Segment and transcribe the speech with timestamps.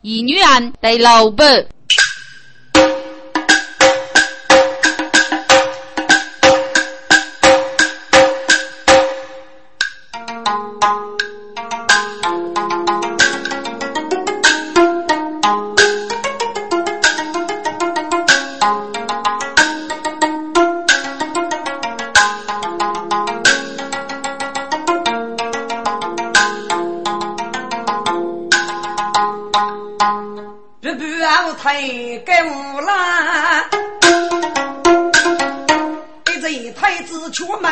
[0.02, 1.42] 《易女人》第六部。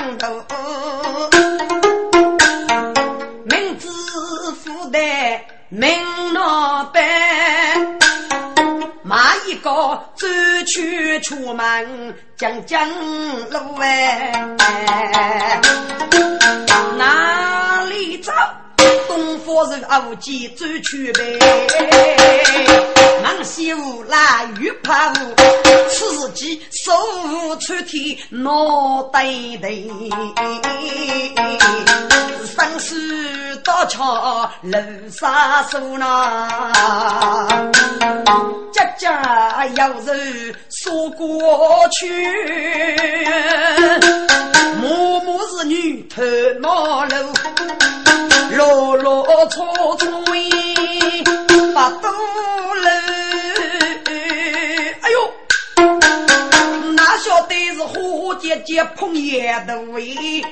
[0.09, 0.27] 人对
[6.33, 7.99] 老板。
[12.39, 12.89] 江江
[13.51, 15.61] 路哎，
[19.59, 21.37] 东方人无忌走去呗。
[23.25, 25.15] 忙西屋来雨怕雾，
[25.91, 26.93] 此际手
[27.25, 29.25] 无穿天脑袋
[29.61, 29.69] 头。
[32.57, 34.79] 生死多桥楼
[35.11, 36.49] 杀手呐，
[38.73, 42.07] 家家有人说过去，
[44.81, 46.23] 默默是女头
[46.61, 47.17] 马路，
[48.57, 50.07] 落落错错
[51.75, 52.89] 把多路。
[55.01, 55.33] 哎呦，
[56.95, 60.43] 哪晓得是花姐姐碰叶的喂。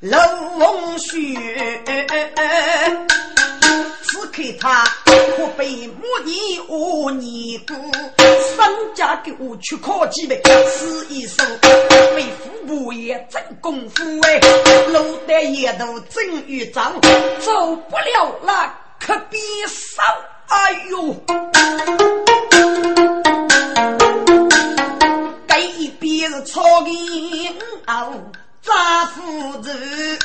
[0.00, 0.18] 楼
[0.98, 1.18] 雪，
[4.36, 4.84] 此刻他
[5.34, 7.72] 可被母尼我尼姑，
[8.54, 11.42] 商家给我去考几杯，试一手，
[12.14, 14.38] 为父母也真功夫哎，
[14.88, 16.92] 路得也都真预兆，
[17.40, 20.02] 走不了了可别烧，
[20.48, 21.16] 哎呦，
[25.48, 27.54] 这一边是草原
[28.66, 28.72] 哦。
[28.76, 30.18] 扎夫子，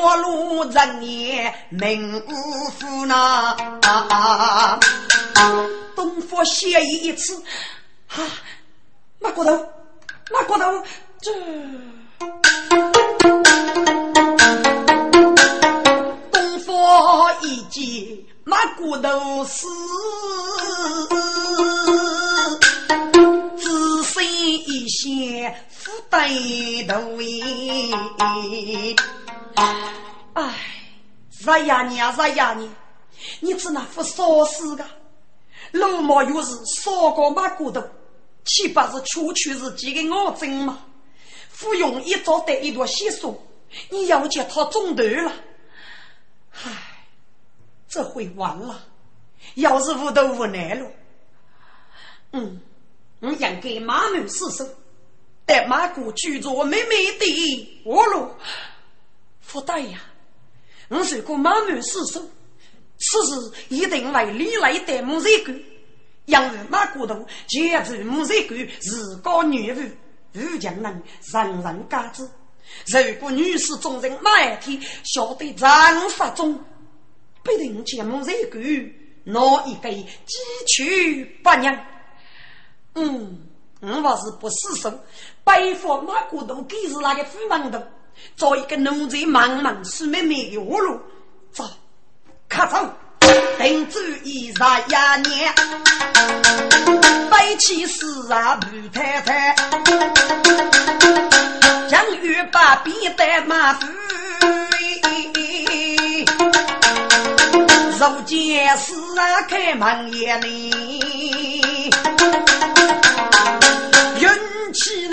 [0.00, 3.54] 花路人也名无夫呐。
[5.94, 7.42] 东方写一次，
[8.06, 8.22] 哈，
[9.18, 9.50] 马骨头，
[10.32, 10.82] 马骨头，
[11.20, 11.30] 这
[16.32, 19.66] 东方一见马骨头死，
[23.58, 25.54] 只身一线。
[26.10, 27.18] 对头
[30.34, 30.54] 哎，
[31.30, 32.70] 啥呀你啊，啥呀你？
[33.40, 34.84] 你只那副傻死个，
[35.72, 37.82] 老毛又是傻个马骨头，
[38.44, 40.78] 岂不是区区是几个恶症吗？
[41.50, 43.42] 服用一早得一朵血素，
[43.90, 45.32] 你要叫他中毒了。
[46.52, 46.70] 唉，
[47.88, 48.80] 这回完了，
[49.54, 50.88] 要是无头无奈了。
[52.32, 52.60] 嗯，
[53.20, 54.64] 我应该马门失手。
[55.48, 58.28] 带马姑居住美美的卧路，
[59.40, 59.98] 福大呀！
[60.88, 62.20] 我如果马满失手，
[62.98, 65.58] 此事一定为李来带木材官，
[66.26, 72.28] 因为马姑头接住木材官自告女巫，武将人人人皆知。
[72.86, 76.62] 如果女士众人马一天晓得战法中，
[77.42, 78.62] 必定将木材官
[79.24, 80.06] 拿一个鸡
[80.66, 81.74] 取八娘。
[82.96, 83.46] 嗯。
[83.80, 84.92] 我若是不死守，
[85.44, 87.80] 白发马骨头，给是那个虎门头，
[88.36, 91.00] 找一个奴才忙忙苏妹妹的活路，
[91.52, 91.64] 走，
[92.48, 92.76] 咔走，
[93.56, 95.54] 定住一十一年，
[97.30, 99.54] 背起四啊布太太，
[101.88, 103.86] 将玉把笔带马夫，
[108.00, 111.07] 如今四啊开门眼里。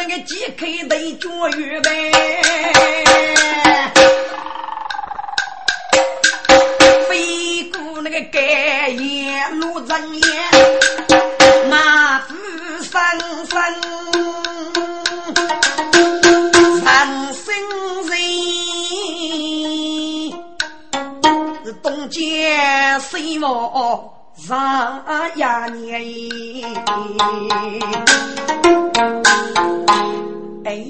[0.08, 1.28] 那个几口得脚
[1.58, 2.12] 预备，
[7.10, 10.30] 飞过那个盖眼路人眼，
[11.72, 12.36] 马夫
[12.84, 12.94] 生
[13.48, 13.52] 生
[16.84, 16.86] 三
[17.34, 17.44] 生
[18.06, 18.14] 人，
[21.82, 22.56] 东街
[23.10, 24.12] 西望。
[24.38, 25.02] 上
[25.38, 26.04] 呀年，
[30.66, 30.84] 哎，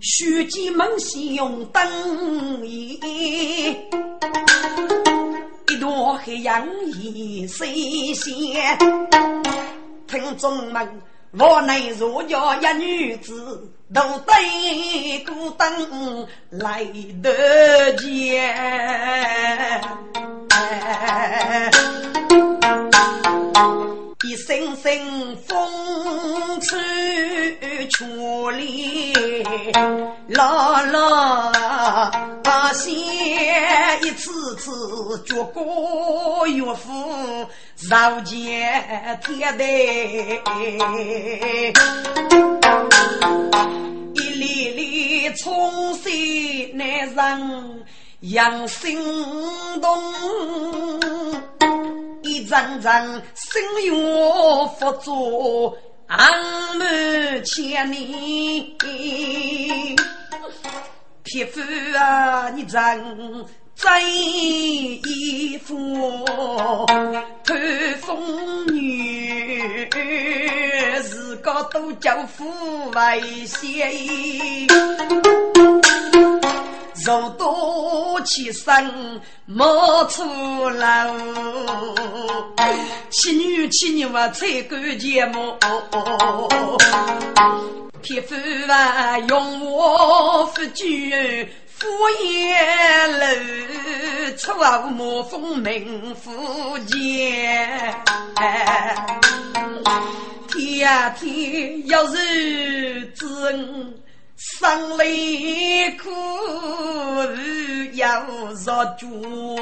[0.00, 2.98] 书记们先用灯一
[5.68, 8.76] 一朵黑杨一谁先？
[10.08, 10.88] 听众们
[11.38, 16.84] 我内若家一女子，独对孤灯来
[17.22, 18.52] 得见。
[24.22, 29.12] 一声声风吹出里，
[30.28, 32.10] 啦啦
[32.72, 32.90] 写
[34.02, 34.70] 一次次
[35.26, 37.46] 绝歌乐府，
[37.90, 39.64] 绕见天台，
[44.14, 47.84] 一粒粒冲洗难人
[48.20, 48.98] 养心
[49.82, 50.02] 动。
[52.44, 53.94] 一阵阵心愿
[54.78, 55.74] 佛祖
[56.06, 56.30] 安
[56.76, 58.76] 满千里，
[61.22, 61.62] 匹夫
[61.96, 62.80] 啊，你真
[63.74, 66.26] 真衣服，
[67.46, 67.56] 看
[68.02, 69.88] 风女
[71.02, 72.44] 自个都叫夫
[72.90, 73.90] 为先。
[77.02, 80.22] 若多起身莫出
[80.70, 80.86] 楼，
[83.10, 85.56] 妻女妻女我才干节目，
[88.00, 88.34] 匹夫
[88.70, 91.10] 啊用我夫君
[91.66, 91.86] 敷
[92.22, 93.26] 衍楼，
[94.36, 97.92] 出无莫风名夫见。
[100.48, 103.94] 天天，要是知恩。
[104.36, 106.10] 生离苦
[107.92, 108.26] 要
[108.64, 109.56] 若住，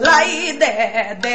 [0.00, 0.26] 来
[0.58, 0.66] 得
[1.20, 1.28] 得。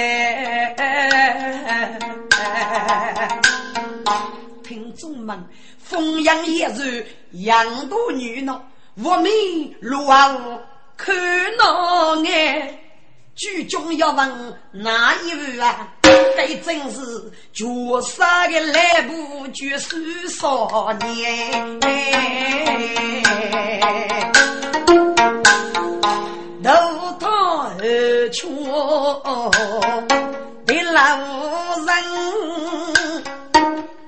[4.63, 5.39] 听众们，
[5.77, 8.59] 风扬野日养多女呢，
[8.95, 9.29] 我们
[9.79, 10.59] 如何
[10.97, 11.15] 看
[11.57, 12.79] 那眼？
[13.37, 15.93] 剧中要问哪一位啊？
[16.35, 17.63] 该真是绝
[18.01, 21.79] 杀的来部绝世少年，
[26.63, 26.71] 头
[27.19, 28.65] 堂而出
[30.65, 31.17] 的老
[31.85, 31.93] 人，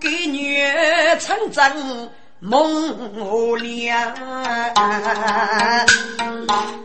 [0.02, 0.66] 给女
[1.20, 2.10] 成真
[2.40, 4.16] 梦凉。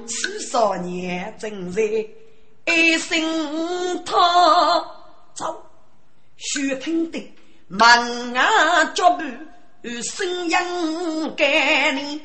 [0.07, 1.81] 此少年正在。
[2.67, 4.15] 一声他
[5.35, 5.63] 走，
[6.37, 7.33] 须听得
[7.69, 7.89] 门
[8.37, 9.23] 啊脚步
[10.03, 12.21] 声音改呢，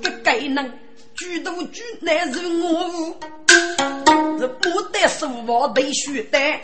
[0.00, 0.72] 这该能
[1.16, 3.18] 举头举乃是我，
[4.38, 6.60] 这不得说话得须得，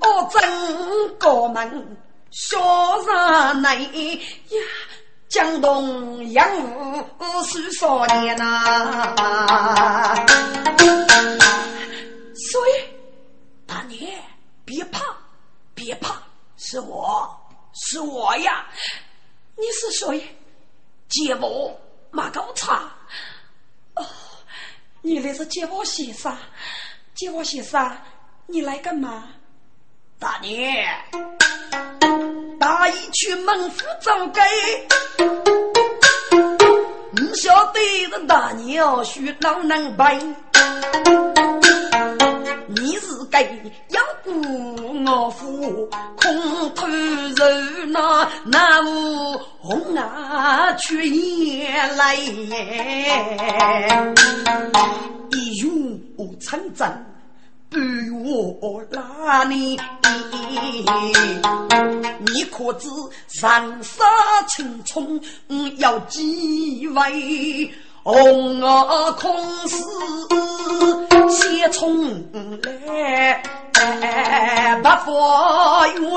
[0.00, 1.96] 我真高门
[2.30, 2.58] 小
[2.98, 3.88] 人来呀。
[5.28, 7.04] 江东杨武
[7.44, 10.14] 是少年呐，
[12.50, 12.72] 所以
[13.66, 14.10] 大娘
[14.64, 15.04] 别怕，
[15.74, 16.22] 别怕，
[16.56, 17.38] 是我
[17.74, 18.66] 是我呀！
[19.56, 20.36] 你是谁？
[21.08, 21.78] 接我
[22.10, 22.90] 马高茶。
[23.96, 24.06] 哦，
[25.02, 26.34] 你来是接我先生，
[27.14, 27.96] 接我先生，
[28.46, 29.28] 你来干嘛？
[30.18, 30.58] 大娘。
[32.58, 34.42] 大义去孟府找该，
[37.14, 37.80] 不晓得
[38.10, 40.04] 这大娘许老能背。
[42.68, 43.42] 你是该
[43.88, 44.30] 要顾
[45.04, 45.88] 我夫，
[46.20, 47.46] 空头肉
[47.88, 52.14] 那那无红啊却也来，
[55.32, 56.00] 一语
[56.40, 57.17] 成真。
[57.70, 57.78] 不
[58.60, 59.78] 我拉你，
[62.20, 62.88] 你可知
[63.42, 64.06] 人生
[64.48, 65.20] 青葱
[65.76, 67.70] 要几位？
[68.02, 69.36] 红儿空
[69.68, 69.76] 是
[71.30, 72.24] 先冲
[72.62, 73.42] 来，
[74.82, 75.12] 不负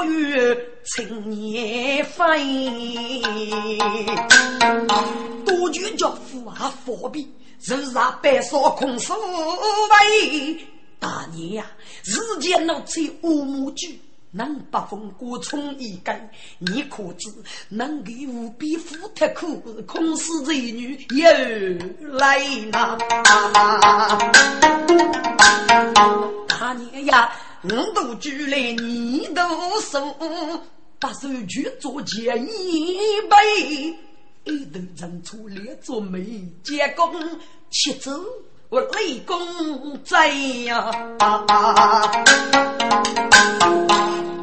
[0.06, 3.22] 月月青年飞。
[5.46, 7.30] 多句叫父啊，佛比
[7.62, 10.66] 日上白少空是为。
[11.02, 11.66] 大年呀，
[12.04, 16.30] 日间闹出乌木句，能把风过冲一根，
[16.60, 17.28] 你可知
[17.70, 21.28] 能给无比富特苦，空是这女又
[22.20, 22.40] 来
[22.72, 22.96] 呐？
[26.48, 29.42] 大年呀，五都举来你都
[29.82, 30.16] 送，
[31.00, 32.96] 把手举做钱一
[33.28, 33.98] 杯，
[34.44, 37.12] 一头人出列做媒，结功
[37.72, 38.12] 七走。
[38.72, 39.38] 我立功
[40.02, 40.78] 在呀、
[41.20, 42.12] 啊啊啊！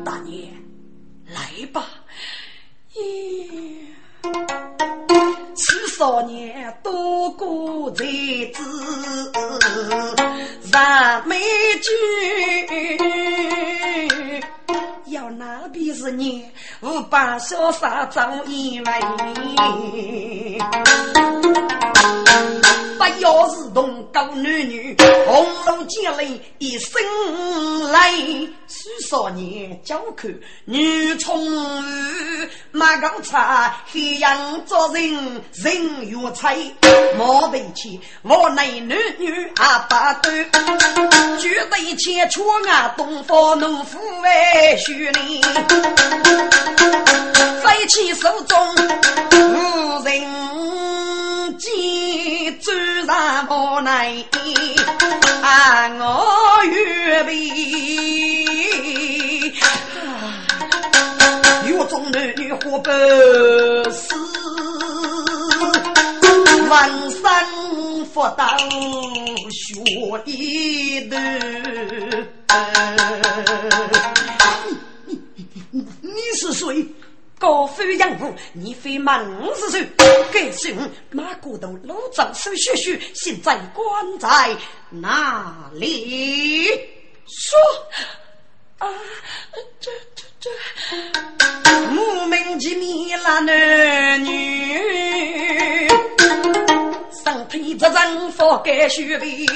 [0.05, 0.53] 大年，
[1.33, 1.87] 来吧！
[2.95, 3.87] 咦，
[5.55, 8.05] 此少年多过才
[8.53, 9.33] 子，
[10.71, 11.41] 燃美
[11.81, 11.91] 聚。
[15.07, 16.45] 要哪边是你？
[16.81, 18.93] 我把潇洒仗义为。
[22.99, 27.01] 不要是同高男女，红楼见泪一生
[27.93, 28.51] 泪。
[28.67, 30.29] 数少年教口
[30.67, 36.55] 女宠儿，马高茶黑阳做人人缘差，
[37.17, 40.45] 莫得起我内男女阿八对，
[41.39, 45.41] 举对千出啊东方农夫为许你，
[47.63, 48.75] 飞起手中
[49.33, 51.71] 无人见，
[52.61, 52.73] 走
[53.07, 54.27] 上我内
[55.43, 57.33] 啊我预备。
[61.67, 62.91] 狱中男女活不
[63.91, 64.15] 死，
[66.69, 66.71] 浑
[67.11, 67.21] 身
[68.07, 68.57] 复到
[69.51, 69.75] 血
[70.25, 70.31] 一
[71.09, 71.17] 头。
[76.01, 76.87] 你是谁？
[77.39, 79.87] 高飞养父，你非满五十岁，
[80.33, 80.77] 该姓
[81.11, 84.57] 马古头老张手血血，现在关在
[84.91, 86.69] 哪里？
[87.27, 87.59] 说。
[88.79, 88.89] 啊，
[89.81, 90.49] 这这这，
[91.91, 95.08] 莫名其妙那男女，
[97.51, 99.47] 上天责人佛该学费，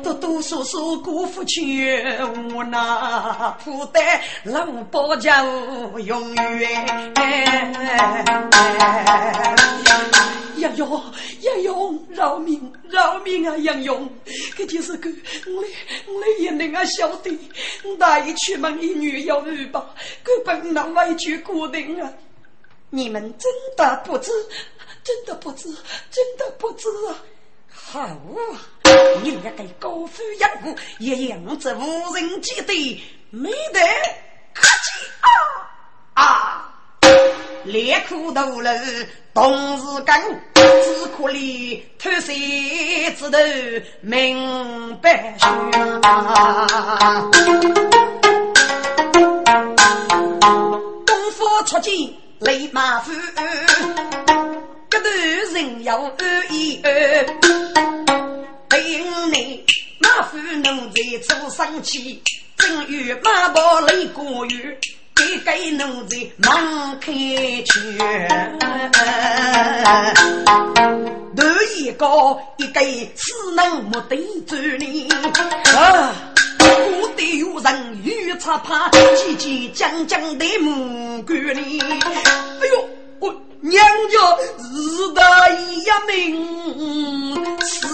[0.00, 7.12] 多多少少辜负却无那负担，老保家永远。
[10.58, 11.02] 杨勇，
[11.40, 13.56] 杨勇，饶命，饶命啊！
[13.58, 14.08] 杨勇，
[14.56, 15.10] 这就是个
[15.46, 15.64] 我
[16.12, 17.36] 我也能啊晓得，
[17.98, 19.84] 大一出门一女要二吧，
[20.22, 22.08] 根本那委屈固定啊！
[22.90, 24.30] 你们真的不知，
[25.02, 25.68] 真的不知，
[26.10, 27.16] 真的不知啊！
[27.68, 28.16] 好啊，
[29.22, 33.80] 你也该高飞养虎，也养着无人记得，没得
[34.54, 35.28] 客气啊
[36.14, 36.72] 啊！
[37.64, 38.70] 烈苦头了，
[39.34, 40.22] 同时干，
[40.54, 43.38] 只可怜偷谁之头
[44.00, 45.46] 明白学。
[51.04, 53.10] 东方出尽雷马虎，
[54.90, 55.08] 这头
[55.54, 57.24] 人要二一二。
[58.68, 58.78] 等
[59.32, 59.64] 你
[59.98, 62.22] 马虎能在出生气，
[62.58, 64.76] 正与马宝雷过雨。
[65.18, 65.50] 一个
[65.82, 67.98] 奴才忙开去，
[71.34, 71.42] 头
[71.78, 72.06] 一个
[72.58, 72.80] 一个
[73.16, 75.08] 只能目瞪着你
[75.74, 76.34] 啊！
[76.78, 84.18] 我得有人与他怕，急急将将的目光里，哎呦，我娘家
[84.58, 84.74] 日
[85.14, 87.86] 大一命死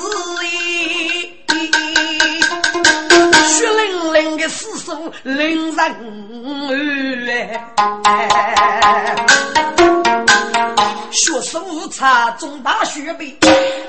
[3.46, 5.78] 血淋淋的死书令人
[8.04, 8.14] 哎，
[11.52, 13.38] 学识无差，中大学位，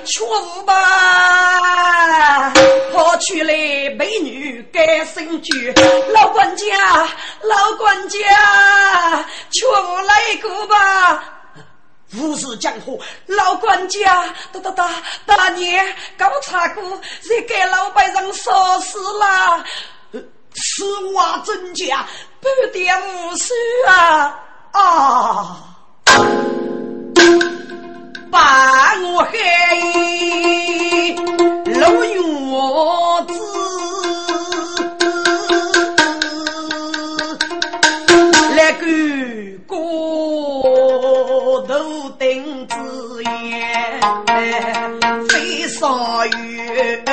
[0.04, 2.52] 却无吧，
[2.92, 3.54] 跑去了
[3.96, 5.74] 美女改身居，
[6.14, 7.08] 老管家，
[7.42, 8.20] 老管家，
[9.50, 11.24] 却无来过吧。
[12.18, 14.90] 无事江湖，老管家，大大大
[15.26, 15.86] 大年
[16.18, 16.84] 搞茶过，
[17.22, 19.64] 谁给老百姓烧死了？
[20.54, 22.06] 此话真假？
[22.42, 23.54] 不点无数
[23.88, 24.38] 啊
[24.74, 25.58] 啊！
[28.32, 29.34] 把我害，
[31.80, 32.14] 老院
[33.28, 33.32] 子
[38.56, 38.86] 来个
[39.68, 42.76] 过头顶子
[43.24, 43.30] 烟，
[45.30, 47.04] 飞上月。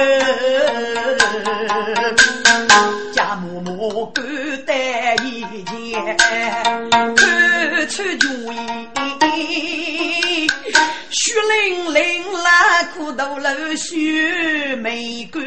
[3.12, 4.20] 家母母孤
[4.66, 4.74] 单
[5.26, 5.28] 一
[5.64, 6.16] 件，
[7.16, 8.56] 看出主意，
[11.12, 15.42] 血淋淋拉苦头露血没干，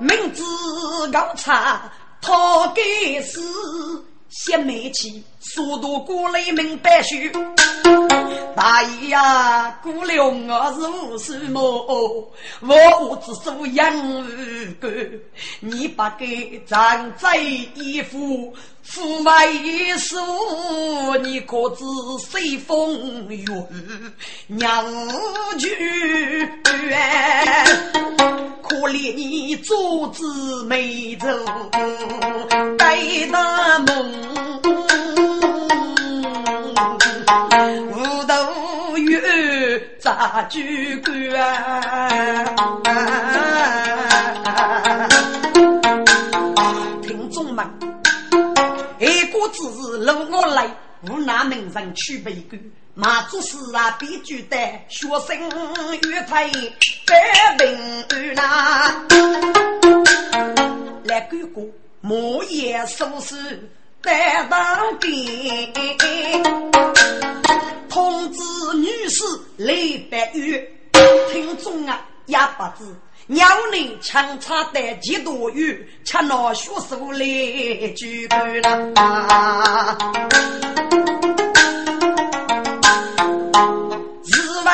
[0.00, 0.42] 明知
[1.12, 1.80] 高差
[2.20, 3.40] 讨给死，
[4.44, 5.22] 先没气。
[5.40, 7.14] 速度过来明白书，
[8.56, 12.28] 大爷呀，过了我是无数么？
[12.60, 14.90] 我只做养儿哥，
[15.60, 18.52] 你把给长在衣服，
[18.82, 20.16] 父外一书，
[21.22, 21.84] 你可知
[22.28, 23.44] 随风雨
[24.48, 24.84] 娘
[25.58, 26.50] 去？
[28.96, 31.44] 你做子美人，
[32.78, 32.96] 待
[33.30, 34.12] 大梦。
[37.90, 39.20] 无头冤
[40.00, 40.60] 扎酒
[41.04, 41.12] 馆，
[47.02, 47.66] 听众们，
[48.98, 52.58] 一个字，如我来，无那名人去被干。
[52.98, 54.56] 马祖师啊，必须得
[54.88, 55.38] 学生
[56.00, 56.50] 乐台
[57.04, 59.06] 百病难。
[61.04, 61.60] 来哥哥，
[62.00, 65.70] 莫言俗事担当兵，
[67.90, 68.40] 通知
[68.78, 69.22] 女士
[69.58, 69.74] 来
[70.10, 70.66] 白玉，
[71.30, 72.90] 听众啊也不知。
[73.26, 77.18] 鸟人强插的几多雨，吃那学手来
[77.94, 79.96] 举杯了。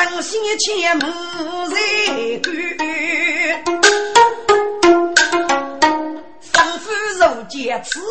[0.03, 1.05] 日闻西前母
[1.69, 1.77] 在
[2.39, 2.53] 干，
[6.41, 8.01] 生父如见此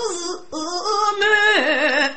[0.50, 0.56] 日
[1.20, 2.16] 满，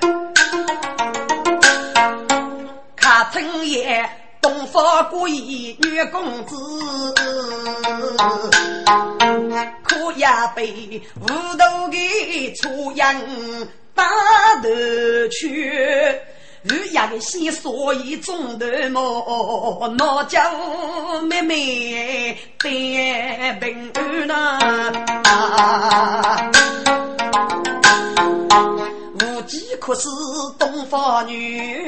[2.96, 4.10] 看春夜。
[4.42, 6.56] 东方过意女公子，
[9.84, 11.28] 可也被无
[11.58, 13.14] 头的粗阳
[13.96, 14.06] 打
[14.62, 16.22] 得去。
[16.68, 20.42] 日夜的心所以中头毛，哪叫
[21.22, 24.58] 妹妹得平安呐？
[29.14, 30.10] 无计可施
[30.58, 31.88] 东方女。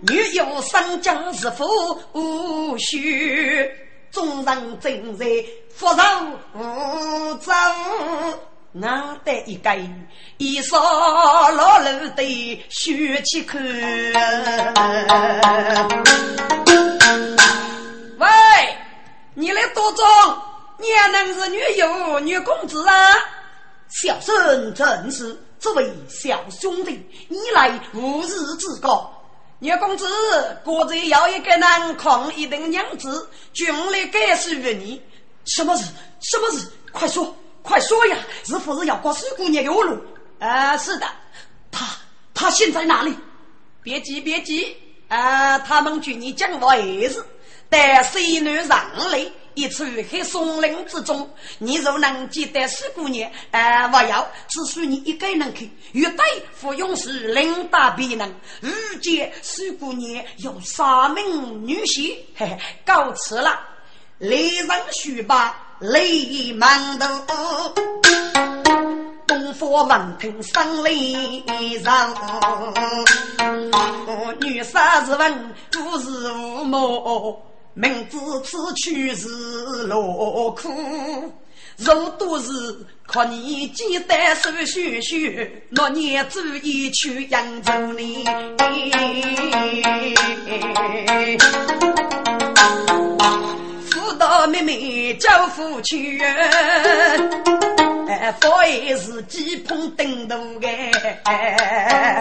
[0.00, 1.64] 女有生将是夫
[2.14, 3.70] 无须，
[4.10, 5.24] 众人正在
[5.72, 5.94] 福寿
[6.54, 7.54] 无争，
[8.78, 9.74] 难得一个
[10.36, 10.78] 一扫
[11.50, 13.62] 老楼的血气看。
[18.18, 18.28] 喂，
[19.32, 20.42] 你来多庄，
[20.78, 22.94] 你也能是女友女公子啊？
[23.88, 28.28] 小生正是这位小兄弟，你来无日
[28.58, 29.10] 之高。
[29.58, 30.06] 女公子，
[30.62, 35.00] 国贼要一个人抗一等娘子，军来该是于你。
[35.46, 35.84] 什么事？
[36.20, 36.70] 什么事？
[36.92, 37.34] 快说，
[37.66, 38.16] 快说呀！
[38.44, 40.00] 是不是要过水姑娘的路？
[40.38, 41.06] 啊，是的。
[41.70, 41.86] 他
[42.32, 43.14] 他现在哪里？
[43.82, 44.76] 别急，别急。
[45.08, 47.26] 啊，他们军你讲话儿子，
[47.68, 49.30] 带水女上来。
[49.54, 55.70] 一处黑松林之中，你若能记得四姑娘，呃，我要只许你一个人去。
[55.94, 56.26] 绝对
[56.60, 58.34] 不用时，领导别人。
[58.60, 63.58] 遇见四姑娘有三名女婿，嘿嘿，告辞了。
[64.18, 65.22] 雷人须
[65.78, 67.74] 把雷满头，
[69.26, 71.92] 东方闻听声雷人。
[74.40, 77.42] 女杀是问，不是无谋。
[77.74, 79.28] 明知此去是
[79.86, 80.72] 劳苦，
[81.76, 82.50] 若都是
[83.06, 88.24] 靠你简单手续续，那年足以去扬州呢。
[94.26, 96.20] 辅导妹妹教父去，
[98.08, 100.36] 哎，不也是鸡捧灯头
[101.22, 102.18] 哎。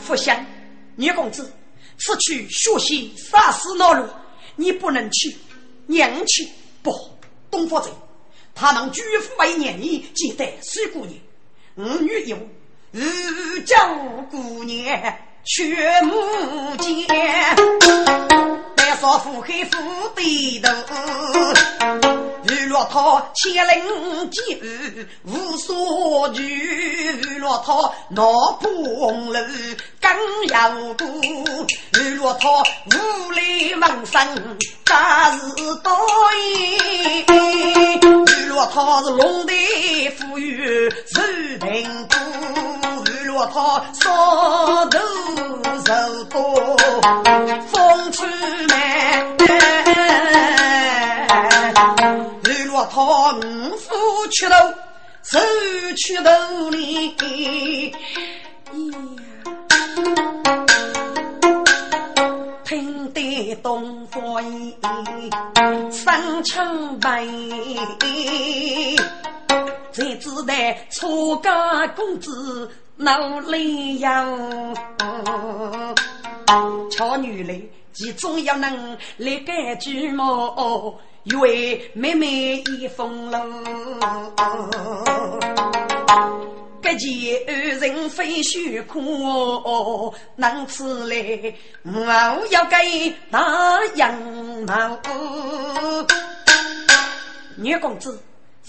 [0.00, 0.46] 福相，
[0.94, 1.52] 女公子，
[1.98, 4.06] 此去学习杀死恼路。
[4.54, 5.36] 你不能去，
[5.86, 6.48] 娘去
[6.84, 6.92] 不？
[7.50, 7.90] 东方贼，
[8.54, 11.18] 他能举夫为娘，你记得水姑娘，
[11.74, 12.38] 五女有
[12.92, 13.74] 日九
[14.30, 16.94] 姑娘，却母见，
[19.06, 19.78] 带上腹黑腹
[20.16, 20.68] 背头。
[22.48, 24.58] 玉骆驼千灵剑，
[25.24, 28.24] 无所惧；玉骆驼闹
[28.60, 29.40] 破红楼
[30.00, 30.10] 更
[30.48, 31.06] 要过；
[32.00, 35.38] 玉骆驼无力问声大是
[35.84, 35.92] 多
[36.58, 37.24] 言；
[38.26, 39.52] 玉骆驼是龙的
[40.18, 41.22] 富裕受
[41.60, 42.16] 贫苦；
[43.12, 44.98] 玉骆驼少头
[45.86, 46.76] 受多。
[47.70, 48.26] 风吹
[48.96, 49.26] 满。
[52.88, 53.40] 他五
[53.76, 53.94] 夫
[54.30, 54.54] 出头，
[55.22, 55.38] 手
[55.96, 56.30] 出头
[56.70, 57.14] 里，
[62.64, 64.74] 听得东方音，
[65.90, 67.26] 三枪白，
[69.92, 70.54] 才知道
[70.90, 74.74] 出家公子闹里样，
[76.90, 77.60] 巧女来，
[77.96, 81.00] 其中要能立个句么？
[81.24, 83.40] 一位妹妹已风流，
[86.82, 91.54] 这件二人非虚苦，能此来
[91.84, 92.76] 我要给
[93.30, 93.40] 大
[93.94, 94.14] 杨
[94.66, 94.98] 毛。
[97.56, 98.22] 女公子，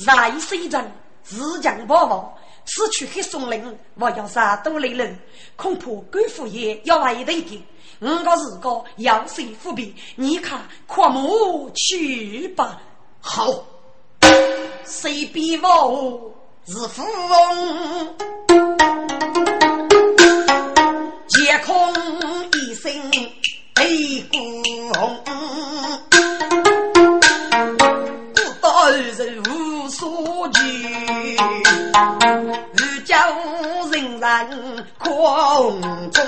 [0.05, 2.33] 来水人，自强不忘，
[2.65, 5.19] 此去黑松林，我要杀多雷人，
[5.57, 7.61] 恐怕官府爷要为得的。
[7.99, 9.95] 五个四个要谁伏笔？
[10.15, 12.79] 你看，阔木去吧。
[13.19, 13.47] 好，
[14.85, 16.31] 谁比我
[16.67, 18.15] 是富翁，
[21.39, 21.91] 夜空
[22.53, 22.91] 一声
[23.73, 24.37] 悲鼓
[24.93, 25.23] 红，
[28.35, 30.61] 古道人无所惧，
[32.75, 33.15] 日久
[33.91, 35.81] 人人空
[36.11, 36.23] 中。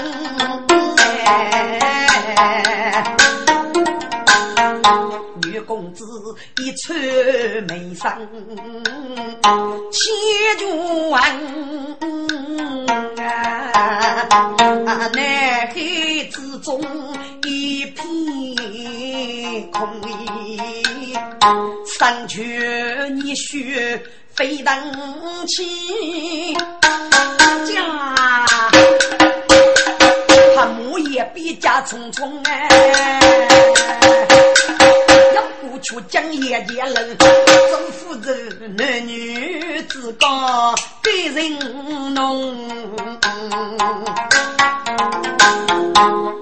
[5.43, 6.03] 女公子
[6.57, 6.99] 一穿
[7.67, 8.17] 眉裳，
[9.91, 9.99] 千
[11.09, 11.21] 万
[13.17, 13.25] 啊！
[14.85, 15.73] 南海
[16.31, 16.81] 之中
[17.43, 17.97] 一片
[19.71, 19.79] 空，
[21.97, 22.39] 山泉
[23.17, 24.03] 热血
[24.35, 24.73] 飞腾
[25.47, 26.53] 起，
[27.65, 27.77] 家
[31.19, 32.69] 也比家匆匆哎。
[35.81, 40.29] 出江夜夜冷，政府人男女之间感
[41.33, 42.67] 人浓。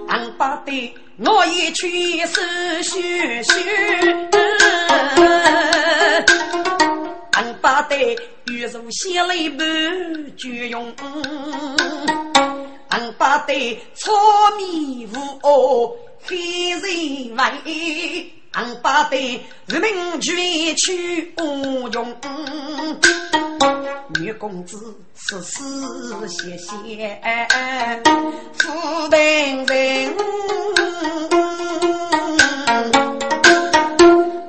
[0.08, 3.54] 俺把的我也去是学学，
[7.34, 7.96] 俺把的
[8.48, 9.64] 玉如血泪不
[10.36, 10.92] 绝用，
[12.90, 14.12] 俺把的草
[14.58, 15.92] 米无哦
[16.26, 18.34] 黑人味。
[18.54, 22.16] 俺把的人民全去无用，
[24.20, 25.62] 女公子此时
[26.28, 27.20] 谢谢。
[28.58, 30.16] 富平人，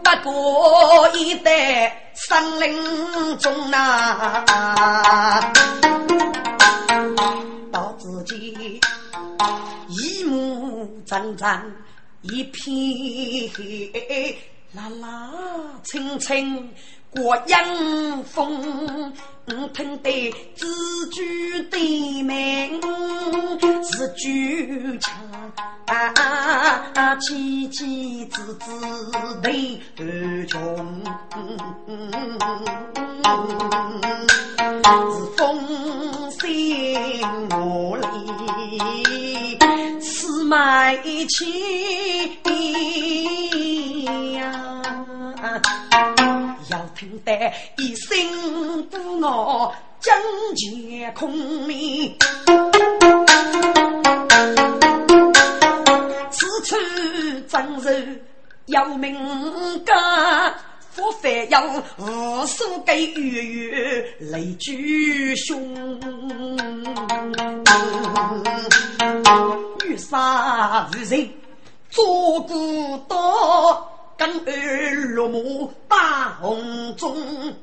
[0.02, 4.42] 不过一代森林中呐，
[8.18, 8.80] 到自己
[9.88, 11.70] 一目张张。
[12.22, 14.34] 一片
[14.72, 15.30] 蓝蓝
[15.84, 16.68] 青青
[17.10, 19.12] 过阴风，
[19.72, 20.66] 听得自
[21.10, 22.80] 句的名
[23.82, 25.12] 是句腔，
[27.18, 28.70] 凄凄子子
[29.42, 31.02] 对儿穷，
[34.82, 35.40] 是风
[36.38, 38.08] 声我里。
[40.48, 40.96] 埋
[41.28, 41.44] 起
[46.98, 47.32] 听得
[47.76, 50.18] 一声不我将
[50.56, 51.30] 绝空
[51.64, 52.12] 明，
[56.28, 56.74] 此处
[57.46, 58.24] 真是
[58.66, 59.14] 要命
[59.84, 59.96] 干。
[61.00, 61.64] 我非要
[61.98, 64.72] 无数个月月泪珠
[65.36, 66.00] 胸，
[69.86, 71.30] 女杀无人
[71.90, 77.56] 做孤刀，跟儿落幕大红中。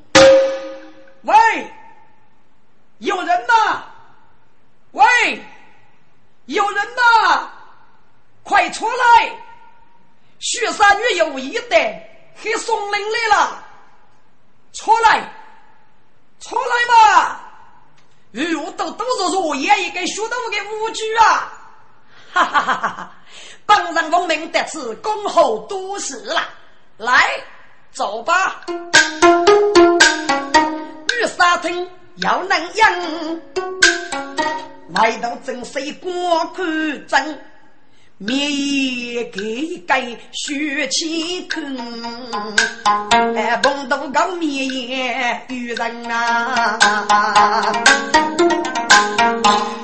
[1.22, 1.34] 喂，
[2.98, 3.84] 有人吗？
[4.92, 5.04] 喂，
[6.46, 7.52] 有人吗？
[8.42, 9.38] 快出来！
[10.38, 12.02] 雪山女有一代。
[12.38, 13.64] 黑松林来了，
[14.74, 15.32] 出来，
[16.38, 17.50] 出来吧！
[18.32, 21.65] 我都都是说爷爷给学的我的武举啊！
[22.36, 23.10] 哈哈哈哈哈！
[23.64, 26.42] 本人奉命得此恭候都市了，
[26.98, 27.30] 来，
[27.92, 28.60] 走吧！
[31.14, 33.40] 玉沙村要能赢，
[34.92, 37.40] 外头真是光看真。
[38.18, 39.94] 灭一个一个
[40.32, 41.76] 血气吞，
[43.34, 46.78] 哎，碰到个灭也女人啊，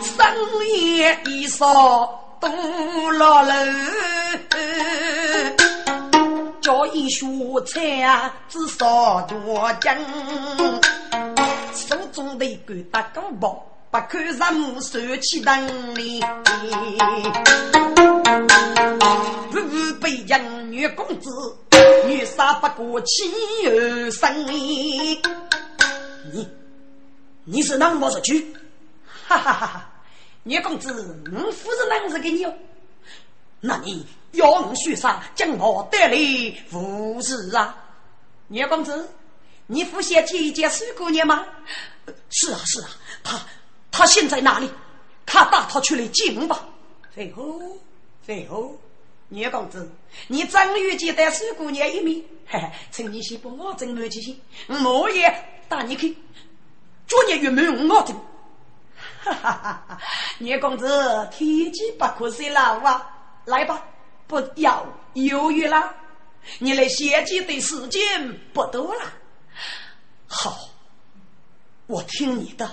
[0.02, 0.24] 深
[0.74, 3.96] 夜一扫多老人，
[6.60, 7.24] 叫一学
[7.64, 9.92] 菜啊，至少多斤，
[11.72, 13.64] 手中的一个大钢包。
[13.92, 16.20] 不看人目，手起灯里，
[19.52, 19.60] 不
[20.00, 21.30] 被人女公子，
[22.06, 23.30] 女杀不过妻
[23.68, 25.20] 儿生你，
[27.44, 28.52] 你是哪么子去？
[29.28, 29.91] 哈哈哈哈！
[30.44, 32.52] 女公子，我夫人能是给你哦？
[33.60, 36.16] 那你要我许啥将我带来
[36.68, 37.76] 服侍啊？
[38.48, 39.08] 女公子，
[39.68, 41.46] 你不嫌弃一件水姑娘吗？
[42.30, 42.88] 是啊，是啊，
[43.22, 43.40] 她
[43.90, 44.68] 她现在哪里？
[45.24, 46.68] 她带她出来见吧。
[47.14, 47.42] 废话，
[48.22, 48.56] 废话，
[49.28, 49.88] 聂公子，
[50.26, 54.36] 你正月见待苏姑娘一面，嘿嘿，请你先帮我正月去先，
[54.82, 55.32] 我也
[55.68, 56.16] 带你去。
[57.06, 58.20] 昨日月满我正，
[59.24, 59.98] 哈哈哈哈！
[60.38, 60.86] 聂公子，
[61.30, 63.10] 天机不可泄露啊！
[63.44, 63.84] 来吧，
[64.26, 65.94] 不要犹豫了，
[66.58, 68.00] 你来献计的时间
[68.52, 69.00] 不多了。
[70.26, 70.68] 好。
[71.88, 72.70] 我听你的。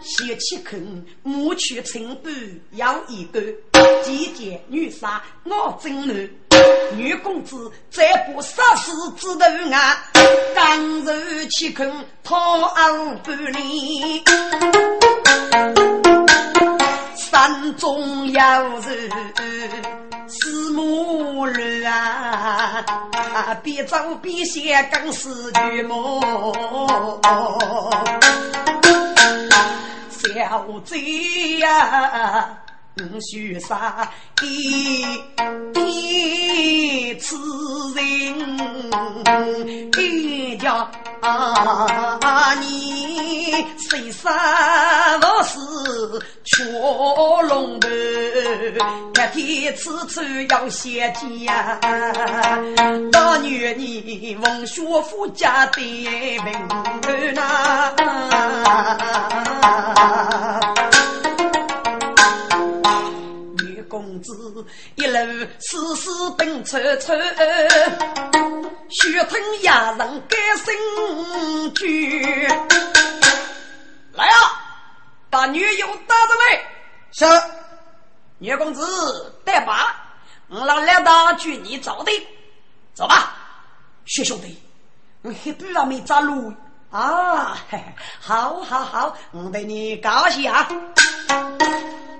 [0.00, 2.30] 先起坑，母去成都
[2.72, 3.40] 要一个，
[4.02, 6.47] 姐姐女杀我真难。
[6.96, 10.04] 女公子再不杀死之头啊，
[10.54, 11.12] 刚柔
[11.50, 14.22] 起坑讨二不离。
[17.16, 18.40] 山中有
[18.80, 19.10] 人
[20.28, 22.84] 是母女啊，
[23.62, 25.28] 边走边想更是
[25.70, 26.20] 女梦。
[30.10, 32.58] 小贼呀，
[33.30, 34.08] 须杀
[34.42, 35.04] 一
[39.96, 40.88] 一家
[42.60, 44.30] 你谁杀
[45.20, 45.58] 我是
[46.44, 46.64] 雀
[47.48, 47.88] 龙头，
[49.14, 51.12] 天天吃吃要写
[51.46, 51.78] 家，
[53.10, 56.68] 大女你文学富家的名
[57.02, 57.92] 头呐。
[63.98, 67.12] 公子一路丝丝奔抽抽，
[68.90, 72.46] 血吞哑人该生句。
[74.12, 74.38] 来啊，
[75.28, 76.62] 把女友带上来。
[77.10, 77.24] 是，
[78.38, 79.96] 女公子带把，
[80.46, 82.12] 我让两大举你走的，
[82.94, 83.34] 走吧，
[84.04, 84.62] 薛兄弟，
[85.22, 86.54] 我黑不让没扎路。
[86.90, 87.58] 啊，
[88.20, 90.68] 好，好，好，我对你高兴啊！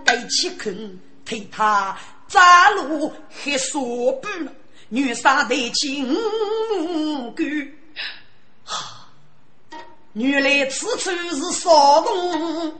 [0.04, 1.94] 该起坑替他
[2.26, 3.12] 扎路
[3.44, 4.28] 黑说不，
[4.88, 6.14] 女杀得亲
[7.36, 7.44] 狗，
[8.64, 9.06] 哈，
[10.14, 12.72] 原来此处是少东，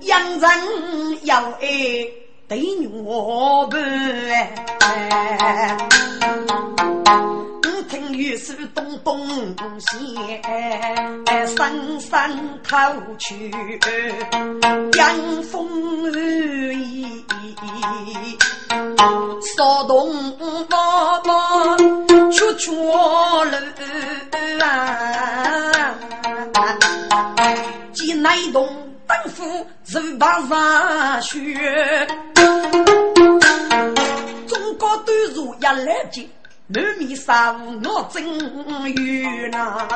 [0.00, 1.68] 养人要爱
[2.48, 3.76] 对我不。
[7.88, 9.26] 听雨水咚咚
[9.80, 9.98] 响，
[11.56, 12.76] 声声透
[13.18, 13.50] 去
[14.94, 17.24] 阳风雨，
[19.56, 20.14] 骚动
[20.68, 21.76] 妈妈
[22.30, 22.72] 悄悄
[23.44, 23.56] 路
[24.60, 25.94] 啊，
[27.94, 28.68] 进内洞
[29.06, 32.06] 灯火如白沙雪，
[34.46, 36.28] 中国都如一来劲。
[36.70, 38.22] 满面山我真
[38.92, 39.88] 冤呐！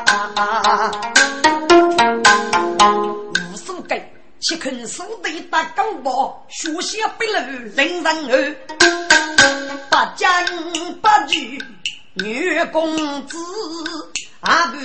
[3.53, 3.95] 无数个
[4.41, 7.35] 七肯手的大高包，血血白露
[7.77, 8.57] 人人儿，
[9.91, 10.27] 八将
[11.03, 11.63] 八举
[12.15, 13.37] 女公子，
[14.41, 14.79] 阿不